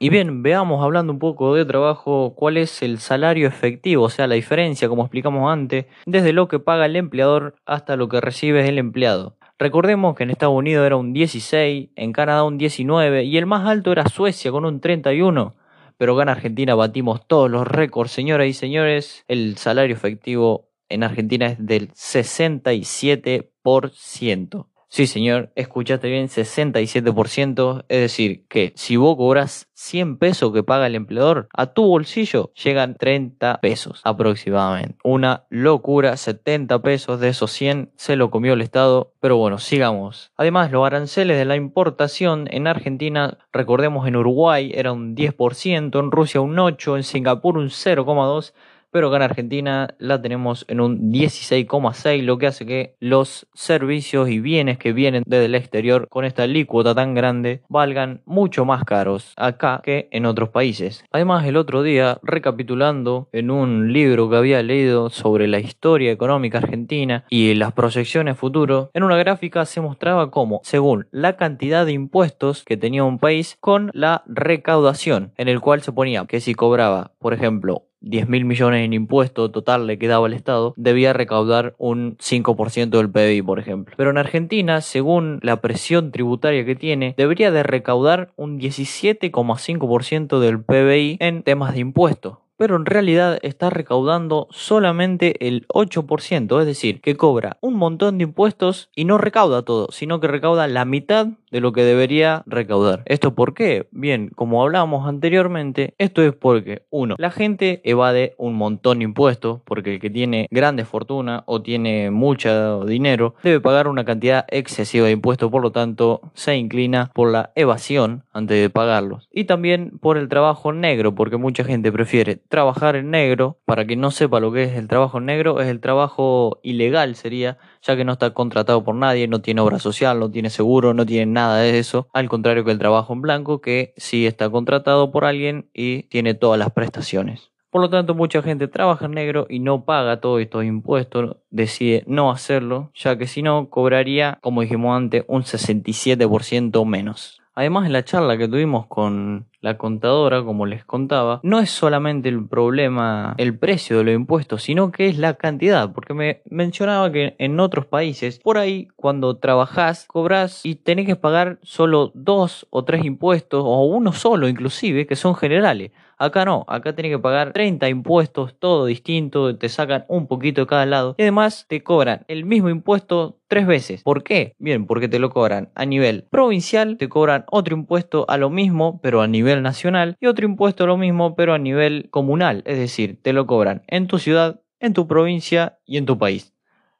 Y 0.00 0.10
bien, 0.10 0.44
veamos 0.44 0.84
hablando 0.84 1.12
un 1.12 1.18
poco 1.18 1.56
de 1.56 1.64
trabajo 1.64 2.34
cuál 2.36 2.56
es 2.56 2.82
el 2.82 2.98
salario 2.98 3.48
efectivo, 3.48 4.04
o 4.04 4.10
sea, 4.10 4.28
la 4.28 4.36
diferencia, 4.36 4.88
como 4.88 5.02
explicamos 5.02 5.50
antes, 5.50 5.86
desde 6.06 6.32
lo 6.32 6.46
que 6.46 6.60
paga 6.60 6.86
el 6.86 6.94
empleador 6.94 7.56
hasta 7.66 7.96
lo 7.96 8.08
que 8.08 8.20
recibe 8.20 8.68
el 8.68 8.78
empleado. 8.78 9.36
Recordemos 9.58 10.14
que 10.14 10.22
en 10.22 10.30
Estados 10.30 10.54
Unidos 10.54 10.86
era 10.86 10.94
un 10.94 11.12
16, 11.12 11.88
en 11.96 12.12
Canadá 12.12 12.44
un 12.44 12.58
19 12.58 13.24
y 13.24 13.38
el 13.38 13.46
más 13.46 13.66
alto 13.66 13.90
era 13.90 14.06
Suecia 14.06 14.52
con 14.52 14.64
un 14.64 14.80
31. 14.80 15.56
Pero 15.96 16.14
acá 16.14 16.22
en 16.22 16.28
Argentina 16.28 16.76
batimos 16.76 17.26
todos 17.26 17.50
los 17.50 17.66
récords, 17.66 18.12
señoras 18.12 18.46
y 18.46 18.52
señores. 18.52 19.24
El 19.26 19.56
salario 19.56 19.96
efectivo 19.96 20.68
en 20.88 21.02
Argentina 21.02 21.46
es 21.46 21.56
del 21.58 21.90
67%. 21.92 24.66
Sí, 24.90 25.06
señor, 25.06 25.52
escuchaste 25.54 26.08
bien, 26.08 26.28
67%. 26.28 27.84
Es 27.88 28.00
decir, 28.00 28.46
que 28.48 28.72
si 28.74 28.96
vos 28.96 29.16
cobras 29.16 29.68
100 29.74 30.16
pesos 30.16 30.50
que 30.52 30.62
paga 30.62 30.86
el 30.86 30.94
empleador, 30.94 31.48
a 31.52 31.74
tu 31.74 31.84
bolsillo 31.86 32.52
llegan 32.54 32.94
30 32.94 33.60
pesos 33.60 34.00
aproximadamente. 34.04 34.96
Una 35.04 35.44
locura, 35.50 36.16
70 36.16 36.80
pesos 36.80 37.20
de 37.20 37.28
esos 37.28 37.50
100 37.52 37.92
se 37.96 38.16
lo 38.16 38.30
comió 38.30 38.54
el 38.54 38.62
Estado. 38.62 39.12
Pero 39.20 39.36
bueno, 39.36 39.58
sigamos. 39.58 40.32
Además, 40.36 40.72
los 40.72 40.86
aranceles 40.86 41.36
de 41.36 41.44
la 41.44 41.56
importación 41.56 42.48
en 42.50 42.66
Argentina, 42.66 43.36
recordemos 43.52 44.08
en 44.08 44.16
Uruguay 44.16 44.72
era 44.74 44.92
un 44.92 45.14
10%, 45.14 46.00
en 46.00 46.10
Rusia 46.10 46.40
un 46.40 46.56
8%, 46.56 46.96
en 46.96 47.02
Singapur 47.02 47.58
un 47.58 47.68
0,2% 47.68 48.52
pero 48.98 49.10
acá 49.10 49.18
en 49.18 49.22
Argentina 49.22 49.94
la 50.00 50.20
tenemos 50.20 50.64
en 50.66 50.80
un 50.80 51.12
16,6, 51.12 52.22
lo 52.24 52.36
que 52.36 52.48
hace 52.48 52.66
que 52.66 52.96
los 52.98 53.46
servicios 53.54 54.28
y 54.28 54.40
bienes 54.40 54.76
que 54.76 54.92
vienen 54.92 55.22
desde 55.24 55.44
el 55.44 55.54
exterior 55.54 56.08
con 56.08 56.24
esta 56.24 56.42
alícuota 56.42 56.96
tan 56.96 57.14
grande 57.14 57.62
valgan 57.68 58.22
mucho 58.24 58.64
más 58.64 58.82
caros 58.82 59.34
acá 59.36 59.82
que 59.84 60.08
en 60.10 60.26
otros 60.26 60.48
países. 60.48 61.04
Además, 61.12 61.46
el 61.46 61.56
otro 61.56 61.84
día, 61.84 62.18
recapitulando 62.24 63.28
en 63.30 63.52
un 63.52 63.92
libro 63.92 64.28
que 64.28 64.36
había 64.36 64.64
leído 64.64 65.10
sobre 65.10 65.46
la 65.46 65.60
historia 65.60 66.10
económica 66.10 66.58
argentina 66.58 67.24
y 67.30 67.54
las 67.54 67.74
proyecciones 67.74 68.36
futuras, 68.36 68.88
en 68.94 69.04
una 69.04 69.16
gráfica 69.16 69.64
se 69.64 69.80
mostraba 69.80 70.32
cómo, 70.32 70.60
según 70.64 71.06
la 71.12 71.36
cantidad 71.36 71.86
de 71.86 71.92
impuestos 71.92 72.64
que 72.64 72.76
tenía 72.76 73.04
un 73.04 73.20
país 73.20 73.56
con 73.60 73.92
la 73.94 74.24
recaudación, 74.26 75.34
en 75.36 75.46
el 75.46 75.60
cual 75.60 75.82
se 75.82 75.92
ponía 75.92 76.26
que 76.26 76.40
si 76.40 76.56
cobraba, 76.56 77.12
por 77.20 77.32
ejemplo, 77.32 77.84
10 78.00 78.28
mil 78.28 78.44
millones 78.44 78.84
en 78.84 78.92
impuesto 78.92 79.50
total 79.50 79.86
le 79.86 79.98
quedaba 79.98 80.26
al 80.26 80.34
Estado, 80.34 80.74
debía 80.76 81.12
recaudar 81.12 81.74
un 81.78 82.16
5% 82.18 82.90
del 82.90 83.10
PBI, 83.10 83.42
por 83.42 83.58
ejemplo. 83.58 83.94
Pero 83.96 84.10
en 84.10 84.18
Argentina, 84.18 84.80
según 84.80 85.40
la 85.42 85.60
presión 85.60 86.12
tributaria 86.12 86.64
que 86.64 86.76
tiene, 86.76 87.14
debería 87.16 87.50
de 87.50 87.62
recaudar 87.62 88.32
un 88.36 88.60
17,5% 88.60 90.38
del 90.38 90.62
PBI 90.62 91.16
en 91.20 91.42
temas 91.42 91.74
de 91.74 91.80
impuestos 91.80 92.38
pero 92.58 92.74
en 92.74 92.84
realidad 92.84 93.38
está 93.42 93.70
recaudando 93.70 94.48
solamente 94.50 95.46
el 95.46 95.66
8%, 95.68 96.60
es 96.60 96.66
decir, 96.66 97.00
que 97.00 97.16
cobra 97.16 97.56
un 97.60 97.74
montón 97.74 98.18
de 98.18 98.24
impuestos 98.24 98.90
y 98.94 99.04
no 99.04 99.16
recauda 99.16 99.62
todo, 99.62 99.86
sino 99.92 100.18
que 100.18 100.26
recauda 100.26 100.66
la 100.66 100.84
mitad 100.84 101.28
de 101.50 101.60
lo 101.60 101.72
que 101.72 101.82
debería 101.82 102.42
recaudar. 102.46 103.02
¿Esto 103.06 103.34
por 103.34 103.54
qué? 103.54 103.88
Bien, 103.90 104.30
como 104.34 104.62
hablábamos 104.62 105.08
anteriormente, 105.08 105.94
esto 105.98 106.22
es 106.22 106.34
porque, 106.34 106.82
uno, 106.90 107.14
la 107.18 107.30
gente 107.30 107.80
evade 107.84 108.34
un 108.38 108.54
montón 108.54 108.98
de 108.98 109.04
impuestos, 109.04 109.60
porque 109.64 109.94
el 109.94 110.00
que 110.00 110.10
tiene 110.10 110.46
grande 110.50 110.84
fortuna 110.84 111.44
o 111.46 111.62
tiene 111.62 112.10
mucho 112.10 112.84
dinero 112.84 113.34
debe 113.42 113.60
pagar 113.60 113.88
una 113.88 114.04
cantidad 114.04 114.44
excesiva 114.48 115.06
de 115.06 115.12
impuestos, 115.12 115.50
por 115.50 115.62
lo 115.62 115.72
tanto 115.72 116.20
se 116.34 116.56
inclina 116.56 117.10
por 117.14 117.30
la 117.30 117.52
evasión 117.54 118.24
antes 118.32 118.60
de 118.60 118.70
pagarlos. 118.70 119.28
Y 119.32 119.44
también 119.44 119.98
por 120.00 120.18
el 120.18 120.28
trabajo 120.28 120.72
negro, 120.72 121.14
porque 121.14 121.36
mucha 121.36 121.64
gente 121.64 121.92
prefiere 121.92 122.36
trabajar 122.36 122.96
en 122.96 123.10
negro, 123.10 123.58
para 123.64 123.86
que 123.86 123.96
no 123.96 124.10
sepa 124.10 124.40
lo 124.40 124.52
que 124.52 124.64
es 124.64 124.72
el 124.74 124.88
trabajo 124.88 125.20
negro, 125.20 125.60
es 125.60 125.68
el 125.68 125.80
trabajo 125.80 126.58
ilegal 126.62 127.14
sería, 127.14 127.58
ya 127.82 127.96
que 127.96 128.04
no 128.04 128.12
está 128.12 128.30
contratado 128.30 128.84
por 128.84 128.94
nadie, 128.94 129.28
no 129.28 129.40
tiene 129.40 129.60
obra 129.60 129.78
social, 129.78 130.18
no 130.18 130.30
tiene 130.30 130.50
seguro, 130.50 130.94
no 130.94 131.06
tiene 131.06 131.26
nada 131.26 131.37
de 131.46 131.78
eso, 131.78 132.08
al 132.12 132.28
contrario 132.28 132.64
que 132.64 132.72
el 132.72 132.78
trabajo 132.78 133.12
en 133.12 133.20
blanco, 133.20 133.60
que 133.60 133.94
sí 133.96 134.26
está 134.26 134.50
contratado 134.50 135.10
por 135.10 135.24
alguien 135.24 135.68
y 135.72 136.04
tiene 136.04 136.34
todas 136.34 136.58
las 136.58 136.70
prestaciones. 136.70 137.50
Por 137.70 137.82
lo 137.82 137.90
tanto, 137.90 138.14
mucha 138.14 138.42
gente 138.42 138.66
trabaja 138.66 139.04
en 139.04 139.12
negro 139.12 139.46
y 139.48 139.58
no 139.58 139.84
paga 139.84 140.20
todos 140.20 140.40
estos 140.40 140.64
impuestos, 140.64 141.36
decide 141.50 142.02
no 142.06 142.30
hacerlo, 142.30 142.90
ya 142.94 143.18
que 143.18 143.26
si 143.26 143.42
no 143.42 143.68
cobraría, 143.68 144.38
como 144.40 144.62
dijimos 144.62 144.96
antes, 144.96 145.24
un 145.28 145.42
67% 145.42 146.84
menos. 146.86 147.40
Además, 147.54 147.86
en 147.86 147.92
la 147.92 148.04
charla 148.04 148.38
que 148.38 148.48
tuvimos 148.48 148.86
con 148.86 149.48
la 149.60 149.76
contadora, 149.78 150.42
como 150.42 150.66
les 150.66 150.84
contaba, 150.84 151.40
no 151.42 151.58
es 151.58 151.70
solamente 151.70 152.28
el 152.28 152.46
problema 152.46 153.34
el 153.38 153.58
precio 153.58 153.98
de 153.98 154.04
los 154.04 154.14
impuestos, 154.14 154.62
sino 154.62 154.92
que 154.92 155.08
es 155.08 155.18
la 155.18 155.34
cantidad, 155.34 155.92
porque 155.92 156.14
me 156.14 156.42
mencionaba 156.48 157.10
que 157.10 157.34
en 157.38 157.58
otros 157.60 157.86
países, 157.86 158.38
por 158.38 158.58
ahí 158.58 158.88
cuando 158.96 159.36
trabajás, 159.36 160.06
cobras 160.06 160.64
y 160.64 160.76
tenés 160.76 161.06
que 161.06 161.16
pagar 161.16 161.58
solo 161.62 162.12
dos 162.14 162.66
o 162.70 162.84
tres 162.84 163.04
impuestos, 163.04 163.62
o 163.64 163.84
uno 163.84 164.12
solo 164.12 164.48
inclusive, 164.48 165.06
que 165.06 165.16
son 165.16 165.34
generales. 165.34 165.90
Acá 166.20 166.44
no, 166.44 166.64
acá 166.66 166.96
tenés 166.96 167.12
que 167.12 167.18
pagar 167.20 167.52
30 167.52 167.88
impuestos, 167.88 168.58
todo 168.58 168.86
distinto, 168.86 169.56
te 169.56 169.68
sacan 169.68 170.04
un 170.08 170.26
poquito 170.26 170.62
de 170.62 170.66
cada 170.66 170.84
lado 170.84 171.14
y 171.16 171.22
además 171.22 171.66
te 171.68 171.84
cobran 171.84 172.24
el 172.26 172.44
mismo 172.44 172.70
impuesto 172.70 173.38
tres 173.46 173.66
veces. 173.66 174.02
¿Por 174.02 174.24
qué? 174.24 174.54
Bien, 174.58 174.86
porque 174.86 175.08
te 175.08 175.20
lo 175.20 175.30
cobran 175.30 175.70
a 175.76 175.86
nivel 175.86 176.24
provincial, 176.28 176.96
te 176.98 177.08
cobran 177.08 177.44
otro 177.50 177.76
impuesto 177.76 178.26
a 178.28 178.36
lo 178.36 178.50
mismo, 178.50 178.98
pero 179.00 179.22
a 179.22 179.28
nivel 179.28 179.47
nacional, 179.56 180.16
y 180.20 180.26
otro 180.26 180.46
impuesto 180.46 180.86
lo 180.86 180.96
mismo, 180.96 181.34
pero 181.34 181.54
a 181.54 181.58
nivel 181.58 182.08
comunal. 182.10 182.62
Es 182.66 182.78
decir, 182.78 183.18
te 183.22 183.32
lo 183.32 183.46
cobran 183.46 183.82
en 183.88 184.06
tu 184.06 184.18
ciudad, 184.18 184.60
en 184.80 184.92
tu 184.92 185.08
provincia 185.08 185.78
y 185.84 185.96
en 185.96 186.06
tu 186.06 186.18
país. 186.18 186.54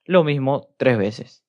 Lo 0.04 0.24
mismo 0.24 0.68
tres 0.78 0.98
veces. 0.98 1.44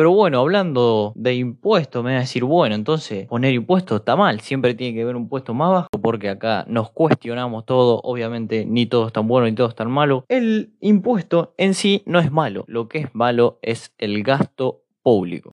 Pero 0.00 0.12
bueno, 0.12 0.40
hablando 0.40 1.12
de 1.14 1.34
impuestos, 1.34 2.02
me 2.02 2.12
va 2.12 2.16
a 2.16 2.20
decir, 2.20 2.42
bueno, 2.42 2.74
entonces 2.74 3.26
poner 3.26 3.52
impuestos 3.52 3.98
está 4.00 4.16
mal, 4.16 4.40
siempre 4.40 4.72
tiene 4.72 4.94
que 4.94 5.02
haber 5.02 5.14
un 5.14 5.28
puesto 5.28 5.52
más 5.52 5.70
bajo, 5.70 5.88
porque 6.00 6.30
acá 6.30 6.64
nos 6.68 6.90
cuestionamos 6.90 7.66
todo, 7.66 8.00
obviamente 8.02 8.64
ni 8.64 8.86
todo 8.86 9.08
es 9.08 9.12
tan 9.12 9.28
bueno 9.28 9.46
ni 9.46 9.54
todo 9.54 9.68
es 9.68 9.74
tan 9.74 9.90
malo. 9.90 10.24
El 10.28 10.72
impuesto 10.80 11.52
en 11.58 11.74
sí 11.74 12.02
no 12.06 12.18
es 12.18 12.32
malo, 12.32 12.64
lo 12.66 12.88
que 12.88 13.00
es 13.00 13.14
malo 13.14 13.58
es 13.60 13.92
el 13.98 14.22
gasto 14.22 14.84
público. 15.02 15.52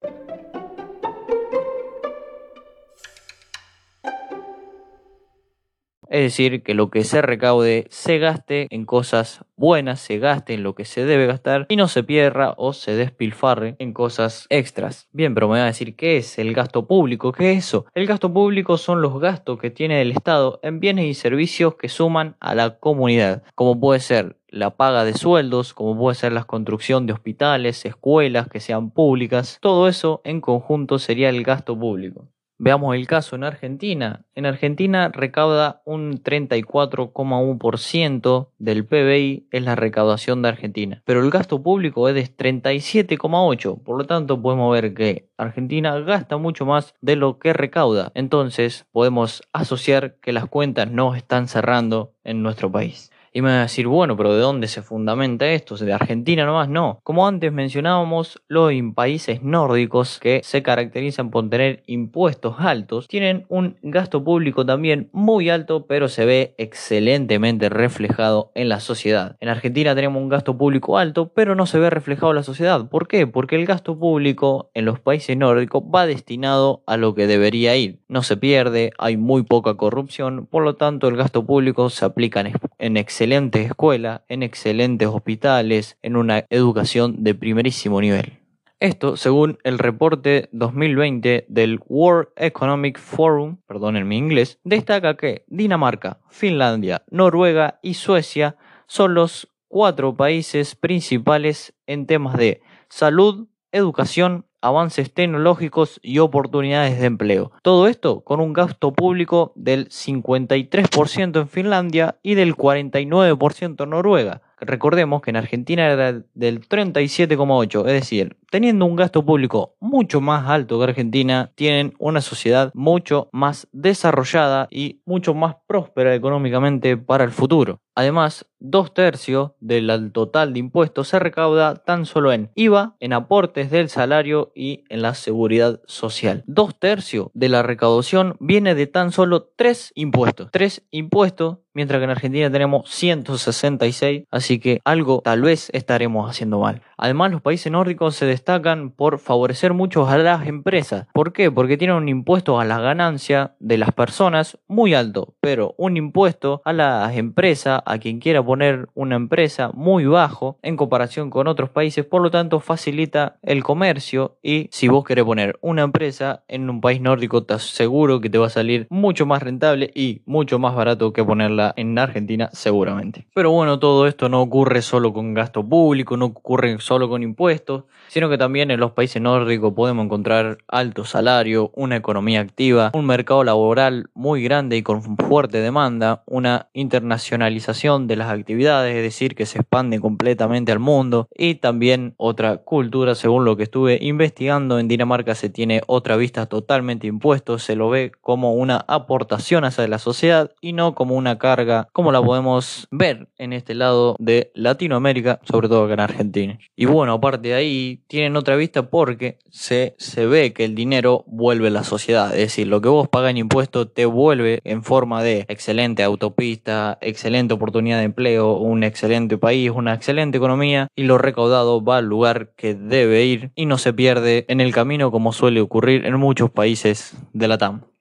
Es 6.10 6.22
decir, 6.22 6.64
que 6.64 6.74
lo 6.74 6.90
que 6.90 7.04
se 7.04 7.22
recaude 7.22 7.88
se 7.90 8.18
gaste 8.18 8.68
en 8.70 8.86
cosas 8.86 9.44
buenas, 9.56 10.00
se 10.00 10.20
gaste 10.20 10.54
en 10.54 10.64
lo 10.64 10.76
que 10.76 10.86
se 10.86 11.06
debe 11.06 11.26
gastar 11.26 11.66
y 11.70 11.76
no 11.76 11.88
se 11.88 12.04
pierda 12.04 12.54
o 12.58 12.74
se 12.74 12.96
despilfarre 12.96 13.76
en 13.80 13.94
cosas 13.94 14.46
extras. 14.50 15.10
Bien, 15.12 15.34
pero 15.34 15.50
me 15.50 15.58
va 15.58 15.64
a 15.64 15.68
decir, 15.68 15.96
¿qué 15.96 16.18
es 16.18 16.40
el 16.40 16.54
gasto 16.54 16.88
público? 16.88 17.32
¿Qué 17.32 17.52
es 17.52 17.66
eso? 17.66 17.86
El 17.94 18.08
gasto 18.08 18.32
público 18.32 18.78
son 18.78 19.02
los 19.02 19.20
gastos 19.20 19.60
que 19.60 19.70
tiene 19.70 20.02
el 20.02 20.12
Estado 20.12 20.60
en 20.64 20.80
bienes 20.80 21.06
y 21.06 21.14
servicios 21.14 21.76
que 21.76 21.90
suman 21.90 22.36
a 22.40 22.56
la 22.56 22.78
comunidad, 22.80 23.44
como 23.56 23.80
puede 23.80 24.00
ser 24.00 24.38
la 24.50 24.78
paga 24.78 25.04
de 25.04 25.14
sueldos, 25.14 25.74
como 25.74 25.98
puede 25.98 26.16
ser 26.16 26.32
la 26.32 26.46
construcción 26.46 27.06
de 27.06 27.14
hospitales, 27.14 27.86
escuelas 27.86 28.48
que 28.48 28.60
sean 28.60 28.92
públicas, 28.92 29.58
todo 29.62 29.88
eso 29.88 30.22
en 30.24 30.42
conjunto 30.42 31.00
sería 31.00 31.30
el 31.30 31.44
gasto 31.44 31.78
público. 31.78 32.28
Veamos 32.60 32.96
el 32.96 33.06
caso 33.06 33.36
en 33.36 33.44
Argentina. 33.44 34.26
En 34.34 34.48
Argentina 34.48 35.10
recauda 35.10 35.84
un 35.86 36.24
34,1% 36.24 38.50
del 38.58 38.84
PBI 38.84 39.48
es 39.52 39.64
la 39.64 39.76
recaudación 39.76 40.42
de 40.42 40.50
Argentina, 40.50 41.04
pero 41.06 41.24
el 41.24 41.30
gasto 41.30 41.62
público 41.62 42.10
es 42.10 42.16
de 42.16 42.24
37,8%. 42.24 43.84
Por 43.84 43.98
lo 43.98 44.06
tanto, 44.06 44.42
podemos 44.42 44.74
ver 44.74 44.96
que 44.96 45.30
Argentina 45.38 46.00
gasta 46.00 46.38
mucho 46.38 46.66
más 46.66 46.96
de 47.02 47.16
lo 47.16 47.38
que 47.38 47.54
recauda. 47.54 48.12
Entonces, 48.16 48.88
podemos 48.92 49.44
asociar 49.54 50.16
que 50.16 50.34
las 50.34 50.48
cuentas 50.48 50.90
no 50.90 51.14
están 51.14 51.48
cerrando 51.48 52.16
en 52.24 52.42
nuestro 52.42 52.72
país. 52.72 53.12
Y 53.34 53.42
me 53.42 53.50
va 53.50 53.60
a 53.60 53.62
decir, 53.64 53.88
bueno, 53.88 54.16
pero 54.18 54.34
¿de 54.34 54.42
dónde 54.42 54.68
se 54.68 54.82
fundamenta 54.82 55.48
esto? 55.48 55.76
¿De 55.76 55.94
Argentina 55.94 56.46
nomás? 56.46 56.70
No. 56.70 57.00
Como 57.04 57.28
antes 57.28 57.52
mencionábamos, 57.52 58.42
los 58.48 58.72
países 58.96 59.44
nórdicos 59.44 60.20
que 60.20 60.42
se 60.44 60.64
caracterizan 60.64 61.30
por 61.30 61.50
tener 61.50 61.84
impuestos 61.88 62.56
altos, 62.60 63.08
tienen 63.08 63.46
un 63.50 63.78
gasto 63.82 64.24
público 64.24 64.66
también 64.66 65.10
muy 65.12 65.50
alto, 65.50 65.86
pero 65.88 66.08
se 66.08 66.26
ve 66.26 66.56
excelentemente 66.58 67.70
reflejado 67.70 68.52
en 68.56 68.70
la 68.70 68.80
sociedad. 68.80 69.36
En 69.40 69.50
Argentina 69.50 69.96
tenemos 69.96 70.22
un 70.22 70.30
gasto 70.30 70.58
público 70.58 70.98
alto, 70.98 71.32
pero 71.34 71.56
no 71.56 71.66
se 71.66 71.80
ve 71.80 71.90
reflejado 71.90 72.32
en 72.32 72.38
la 72.38 72.44
sociedad. 72.44 72.90
¿Por 72.90 73.08
qué? 73.08 73.28
Porque 73.28 73.56
el 73.56 73.66
gasto 73.66 73.98
público 73.98 74.72
en 74.74 74.86
los 74.86 75.00
países 75.00 75.38
nórdicos 75.38 75.84
va 75.84 76.06
destinado 76.06 76.84
a 76.88 76.98
lo 76.98 77.14
que 77.16 77.28
debería 77.28 77.76
ir. 77.76 78.00
No 78.08 78.24
se 78.24 78.38
pierde, 78.38 78.92
hay 78.98 79.18
muy 79.18 79.44
poca 79.44 79.76
corrupción, 79.76 80.48
por 80.48 80.64
lo 80.64 80.76
tanto 80.76 81.08
el 81.08 81.18
gasto 81.18 81.46
público 81.46 81.90
se 81.90 82.06
aplica 82.06 82.44
en, 82.78 82.98
excelente 82.98 83.17
excelentes 83.18 83.66
escuelas, 83.66 84.22
en 84.28 84.44
excelentes 84.44 85.08
hospitales, 85.08 85.98
en 86.04 86.18
una 86.18 86.46
educación 86.52 87.24
de 87.24 87.34
primerísimo 87.34 88.00
nivel. 88.00 88.38
Esto 88.80 89.18
según 89.18 89.58
el 89.64 89.80
reporte 89.80 90.50
2020 90.52 91.48
del 91.50 91.80
World 91.88 92.28
Economic 92.36 93.00
Forum, 93.00 93.58
perdón 93.66 93.98
en 93.98 94.08
mi 94.08 94.18
inglés, 94.18 94.60
destaca 94.64 95.18
que 95.18 95.46
Dinamarca, 95.48 96.20
Finlandia, 96.30 97.06
Noruega 97.10 97.80
y 97.82 97.96
Suecia 97.96 98.56
son 98.86 99.16
los 99.16 99.52
cuatro 99.68 100.16
países 100.16 100.76
principales 100.76 101.74
en 101.88 102.06
temas 102.06 102.38
de 102.38 102.62
salud, 102.88 103.48
educación, 103.72 104.46
avances 104.62 105.14
tecnológicos 105.14 106.00
y 106.04 106.20
oportunidades 106.20 107.00
de 107.00 107.06
empleo. 107.06 107.52
Todo 107.62 107.88
esto 107.88 108.22
con 108.22 108.40
un 108.40 108.54
gasto 108.54 108.94
público 108.94 109.54
del 109.56 109.90
53% 109.90 111.42
en 111.42 111.48
Finlandia 111.48 112.18
y 112.24 112.36
del 112.36 112.56
49% 112.56 113.84
en 113.84 113.90
Noruega. 113.90 114.42
Recordemos 114.60 115.22
que 115.22 115.30
en 115.30 115.36
Argentina 115.36 115.86
era 115.86 116.24
del 116.34 116.68
37,8, 116.68 117.80
es 117.82 117.94
decir, 117.94 118.38
teniendo 118.50 118.86
un 118.86 118.96
gasto 118.96 119.24
público 119.24 119.76
mucho 119.80 120.20
más 120.20 120.50
alto 120.50 120.80
que 120.80 120.86
Argentina, 120.86 121.52
tienen 121.54 121.94
una 122.00 122.22
sociedad 122.22 122.72
mucho 122.74 123.30
más 123.32 123.68
desarrollada 123.72 124.68
y 124.72 125.02
mucho 125.06 125.36
más 125.36 125.58
próspera 125.68 126.16
económicamente 126.16 126.98
para 126.98 127.24
el 127.24 127.32
futuro. 127.32 127.82
Además, 127.98 128.46
dos 128.60 128.94
tercios 128.94 129.54
del 129.60 130.12
total 130.12 130.54
de 130.54 130.60
impuestos 130.60 131.08
se 131.08 131.18
recauda 131.18 131.78
tan 131.78 132.06
solo 132.06 132.32
en 132.32 132.52
IVA, 132.54 132.96
en 133.00 133.12
aportes 133.12 133.72
del 133.72 133.90
salario 133.90 134.52
y 134.54 134.84
en 134.90 135.02
la 135.02 135.16
seguridad 135.16 135.82
social. 135.88 136.44
Dos 136.46 136.78
tercios 136.80 137.30
de 137.34 137.50
la 137.50 137.64
recaudación 137.64 138.38
viene 138.40 138.76
de 138.76 138.86
tan 138.86 139.12
solo 139.12 139.50
tres 139.56 139.94
impuestos. 139.96 140.50
Tres 140.52 140.84
impuestos 140.92 141.58
mientras 141.78 142.00
que 142.00 142.06
en 142.06 142.10
Argentina 142.10 142.52
tenemos 142.52 142.90
166, 142.90 144.24
así 144.32 144.58
que 144.58 144.82
algo 144.84 145.22
tal 145.24 145.44
vez 145.44 145.70
estaremos 145.74 146.28
haciendo 146.28 146.58
mal. 146.58 146.82
Además, 146.98 147.32
los 147.32 147.44
países 147.44 147.72
nórdicos 147.72 148.16
se 148.16 148.26
destacan 148.26 148.90
por 148.90 149.20
favorecer 149.20 149.74
mucho 149.74 150.08
a 150.08 150.18
las 150.18 150.48
empresas. 150.48 151.06
¿Por 151.14 151.34
qué? 151.34 151.52
Porque 151.52 151.78
tienen 151.78 151.98
un 151.98 152.10
impuesto 152.10 152.60
a 152.60 152.66
la 152.66 152.80
ganancia 152.80 153.56
de 153.60 153.78
las 153.78 153.92
personas 153.92 154.58
muy 154.68 154.96
alto, 154.96 155.36
pero 155.40 155.76
un 155.78 155.98
impuesto 155.98 156.64
a 156.66 156.74
las 156.74 157.16
empresas, 157.16 157.84
a 157.88 158.00
quien 158.00 158.20
quiera 158.20 158.44
poner 158.44 158.90
una 158.94 159.16
empresa, 159.16 159.72
muy 159.74 160.06
bajo 160.06 160.58
en 160.62 160.76
comparación 160.76 161.30
con 161.30 161.48
otros 161.48 161.70
países, 161.70 162.06
por 162.06 162.22
lo 162.22 162.30
tanto 162.30 162.60
facilita 162.60 163.38
el 163.42 163.64
comercio 163.64 164.38
y 164.44 164.68
si 164.72 164.90
vos 164.90 165.06
querés 165.06 165.24
poner 165.24 165.58
una 165.62 165.84
empresa 165.84 166.44
en 166.48 166.70
un 166.70 166.82
país 166.82 167.00
nórdico, 167.00 167.44
te 167.44 167.54
aseguro 167.54 168.20
que 168.20 168.30
te 168.30 168.38
va 168.38 168.48
a 168.48 168.50
salir 168.50 168.88
mucho 168.90 169.26
más 169.26 169.42
rentable 169.42 169.90
y 169.96 170.22
mucho 170.26 170.60
más 170.60 170.76
barato 170.76 171.14
que 171.14 171.24
ponerla 171.24 171.74
en 171.78 171.98
Argentina 171.98 172.50
seguramente. 172.52 173.26
Pero 173.34 173.52
bueno, 173.52 173.80
todo 173.80 174.06
esto 174.08 174.28
no 174.28 174.42
ocurre 174.42 174.82
solo 174.82 175.14
con 175.14 175.34
gasto 175.34 175.64
público, 175.64 176.18
no 176.18 176.26
ocurre 176.26 176.78
solo 176.80 177.08
con 177.08 177.24
impuestos, 177.24 177.86
sino 178.10 178.30
que 178.30 178.38
también 178.38 178.70
en 178.72 178.80
los 178.80 178.92
países 178.92 179.22
nórdicos 179.22 179.74
podemos 179.74 180.06
encontrar 180.06 180.58
alto 180.68 181.06
salario, 181.06 181.72
una 181.76 181.96
economía 181.96 182.42
activa, 182.42 182.92
un 182.94 183.06
mercado 183.06 183.44
laboral 183.44 184.10
muy 184.14 184.44
grande 184.44 184.76
y 184.76 184.84
con 184.84 185.18
fuerte 185.18 185.60
demanda, 185.60 186.24
una 186.26 186.68
internacionalización 186.74 187.77
de 187.78 188.16
las 188.16 188.32
actividades, 188.32 188.96
es 188.96 189.04
decir, 189.04 189.36
que 189.36 189.46
se 189.46 189.60
expande 189.60 190.00
completamente 190.00 190.72
al 190.72 190.80
mundo 190.80 191.28
y 191.36 191.56
también 191.56 192.16
otra 192.18 192.58
cultura, 192.58 193.14
según 193.14 193.46
lo 193.46 193.56
que 193.56 193.64
estuve 193.64 194.00
investigando, 194.02 194.80
en 194.80 194.88
Dinamarca 194.88 195.36
se 195.36 195.50
tiene 195.50 195.84
otra 195.86 196.16
vista 196.16 196.48
totalmente 196.48 197.06
impuesto, 197.06 197.60
se 197.60 197.76
lo 197.76 197.90
ve 197.90 198.12
como 198.20 198.54
una 198.54 198.84
aportación 198.88 199.64
hacia 199.64 199.88
la 199.88 200.00
sociedad 200.00 200.52
y 200.60 200.74
no 200.74 200.96
como 200.96 201.16
una 201.16 201.38
carga 201.38 201.88
como 201.94 202.12
la 202.12 202.22
podemos 202.22 202.88
ver 202.90 203.28
en 203.38 203.54
este 203.54 203.76
lado 203.76 204.16
de 204.18 204.52
Latinoamérica, 204.56 205.40
sobre 205.44 205.70
todo 205.70 205.84
acá 205.84 205.94
en 205.94 206.00
Argentina. 206.00 206.60
Y 206.76 206.86
bueno, 206.86 207.14
aparte 207.14 207.50
de 207.50 207.54
ahí, 207.54 208.02
tienen 208.08 208.36
otra 208.38 208.56
vista 208.56 208.90
porque 208.90 209.38
se, 209.52 209.94
se 210.00 210.26
ve 210.26 210.52
que 210.52 210.66
el 210.66 210.74
dinero 210.74 211.24
vuelve 211.28 211.68
a 211.68 211.72
la 211.72 211.84
sociedad, 211.84 212.32
es 212.34 212.40
decir, 212.40 212.68
lo 212.68 212.82
que 212.82 212.90
vos 212.90 213.08
pagas 213.08 213.30
en 213.32 213.38
impuestos 213.38 213.94
te 213.94 214.06
vuelve 214.06 214.62
en 214.64 214.84
forma 214.84 215.22
de 215.22 215.46
excelente 215.48 216.02
autopista, 216.02 216.98
excelente 217.02 217.56
oportunidad 217.58 218.00
de 218.00 218.06
empleo, 218.06 218.58
un 218.58 218.84
excelente 218.84 219.38
país, 219.38 219.70
una 219.70 219.94
excelente 219.94 220.38
economía 220.38 220.88
y 220.96 221.04
lo 221.04 221.18
recaudado 221.18 221.84
va 221.84 221.98
al 221.98 222.06
lugar 222.06 222.54
que 222.56 222.74
debe 222.74 223.26
ir 223.26 223.52
y 223.56 223.66
no 223.66 223.78
se 223.78 223.94
pierde 223.94 224.46
en 224.48 224.62
el 224.62 224.74
camino 224.74 225.12
como 225.12 225.34
suele 225.34 225.62
ocurrir 225.62 226.06
en 226.06 226.16
muchos 226.18 226.50
países 226.50 227.16
de 227.34 227.48
la 227.48 227.58
TAM. 227.58 227.97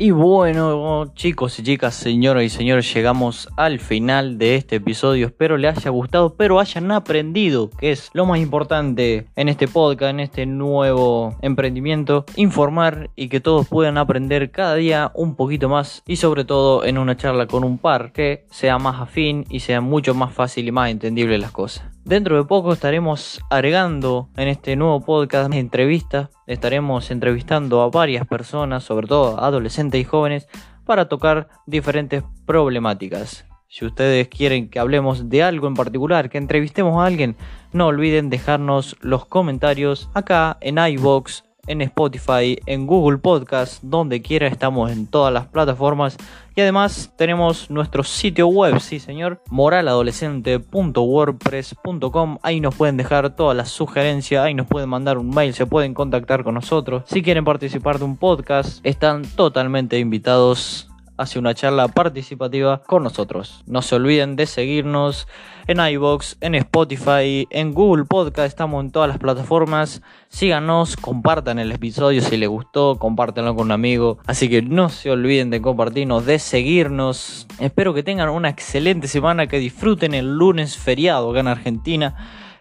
Y 0.00 0.12
bueno, 0.12 1.12
chicos 1.16 1.58
y 1.58 1.64
chicas, 1.64 1.92
señoras 1.92 2.44
y 2.44 2.50
señores, 2.50 2.94
llegamos 2.94 3.48
al 3.56 3.80
final 3.80 4.38
de 4.38 4.54
este 4.54 4.76
episodio. 4.76 5.26
Espero 5.26 5.56
les 5.56 5.76
haya 5.76 5.90
gustado, 5.90 6.36
pero 6.36 6.60
hayan 6.60 6.92
aprendido, 6.92 7.68
que 7.68 7.90
es 7.90 8.08
lo 8.12 8.24
más 8.24 8.38
importante 8.38 9.26
en 9.34 9.48
este 9.48 9.66
podcast, 9.66 10.10
en 10.10 10.20
este 10.20 10.46
nuevo 10.46 11.36
emprendimiento, 11.42 12.26
informar 12.36 13.10
y 13.16 13.28
que 13.28 13.40
todos 13.40 13.66
puedan 13.66 13.98
aprender 13.98 14.52
cada 14.52 14.76
día 14.76 15.10
un 15.16 15.34
poquito 15.34 15.68
más 15.68 16.04
y 16.06 16.14
sobre 16.14 16.44
todo 16.44 16.84
en 16.84 16.96
una 16.96 17.16
charla 17.16 17.48
con 17.48 17.64
un 17.64 17.78
par 17.78 18.12
que 18.12 18.46
sea 18.52 18.78
más 18.78 19.00
afín 19.00 19.46
y 19.50 19.58
sea 19.58 19.80
mucho 19.80 20.14
más 20.14 20.32
fácil 20.32 20.68
y 20.68 20.70
más 20.70 20.90
entendible 20.90 21.38
las 21.38 21.50
cosas. 21.50 21.97
Dentro 22.08 22.38
de 22.38 22.44
poco 22.44 22.72
estaremos 22.72 23.38
agregando 23.50 24.30
en 24.38 24.48
este 24.48 24.76
nuevo 24.76 25.02
podcast 25.02 25.52
entrevistas. 25.52 26.30
Estaremos 26.46 27.10
entrevistando 27.10 27.82
a 27.82 27.90
varias 27.90 28.26
personas, 28.26 28.82
sobre 28.82 29.06
todo 29.06 29.38
adolescentes 29.38 30.00
y 30.00 30.04
jóvenes, 30.04 30.48
para 30.86 31.10
tocar 31.10 31.50
diferentes 31.66 32.24
problemáticas. 32.46 33.44
Si 33.68 33.84
ustedes 33.84 34.28
quieren 34.28 34.70
que 34.70 34.78
hablemos 34.78 35.28
de 35.28 35.42
algo 35.42 35.68
en 35.68 35.74
particular, 35.74 36.30
que 36.30 36.38
entrevistemos 36.38 36.96
a 36.96 37.04
alguien, 37.04 37.36
no 37.74 37.88
olviden 37.88 38.30
dejarnos 38.30 38.96
los 39.02 39.26
comentarios 39.26 40.08
acá 40.14 40.56
en 40.62 40.78
iBox, 40.78 41.44
en 41.68 41.82
Spotify, 41.82 42.58
en 42.66 42.86
Google 42.86 43.18
Podcast, 43.18 43.80
donde 43.82 44.22
quiera 44.22 44.48
estamos 44.48 44.90
en 44.90 45.06
todas 45.06 45.32
las 45.32 45.46
plataformas. 45.46 46.16
Y 46.56 46.60
además 46.60 47.14
tenemos 47.16 47.70
nuestro 47.70 48.02
sitio 48.02 48.48
web, 48.48 48.80
sí 48.80 48.98
señor, 48.98 49.40
moraladolescente.wordpress.com. 49.48 52.38
Ahí 52.42 52.60
nos 52.60 52.74
pueden 52.74 52.96
dejar 52.96 53.36
todas 53.36 53.56
las 53.56 53.68
sugerencias, 53.68 54.44
ahí 54.44 54.54
nos 54.54 54.66
pueden 54.66 54.88
mandar 54.88 55.18
un 55.18 55.30
mail, 55.30 55.54
se 55.54 55.66
pueden 55.66 55.94
contactar 55.94 56.42
con 56.42 56.54
nosotros. 56.54 57.04
Si 57.06 57.22
quieren 57.22 57.44
participar 57.44 58.00
de 58.00 58.06
un 58.06 58.16
podcast, 58.16 58.84
están 58.84 59.22
totalmente 59.22 60.00
invitados 60.00 60.87
hace 61.18 61.38
una 61.38 61.54
charla 61.54 61.88
participativa 61.88 62.82
con 62.82 63.02
nosotros. 63.02 63.62
No 63.66 63.82
se 63.82 63.96
olviden 63.96 64.36
de 64.36 64.46
seguirnos 64.46 65.28
en 65.66 65.80
iBox, 65.80 66.38
en 66.40 66.54
Spotify, 66.54 67.46
en 67.50 67.74
Google 67.74 68.04
Podcast, 68.04 68.46
estamos 68.46 68.82
en 68.82 68.90
todas 68.90 69.08
las 69.08 69.18
plataformas. 69.18 70.00
Síganos, 70.28 70.96
compartan 70.96 71.58
el 71.58 71.72
episodio 71.72 72.22
si 72.22 72.36
les 72.38 72.48
gustó, 72.48 72.98
compártanlo 72.98 73.54
con 73.54 73.66
un 73.66 73.72
amigo. 73.72 74.18
Así 74.26 74.48
que 74.48 74.62
no 74.62 74.88
se 74.88 75.10
olviden 75.10 75.50
de 75.50 75.60
compartirnos, 75.60 76.24
de 76.24 76.38
seguirnos. 76.38 77.46
Espero 77.58 77.92
que 77.92 78.02
tengan 78.02 78.30
una 78.30 78.48
excelente 78.48 79.08
semana, 79.08 79.48
que 79.48 79.58
disfruten 79.58 80.14
el 80.14 80.36
lunes 80.36 80.78
feriado 80.78 81.30
acá 81.30 81.40
en 81.40 81.48
Argentina. 81.48 82.14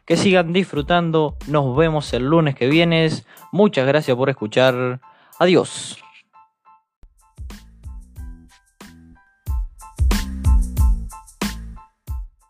Que 0.05 0.17
sigan 0.17 0.51
disfrutando. 0.51 1.35
Nos 1.47 1.75
vemos 1.75 2.11
el 2.13 2.23
lunes 2.23 2.55
que 2.55 2.67
viene. 2.67 3.09
Muchas 3.51 3.85
gracias 3.85 4.15
por 4.17 4.29
escuchar. 4.29 4.99
Adiós. 5.37 5.97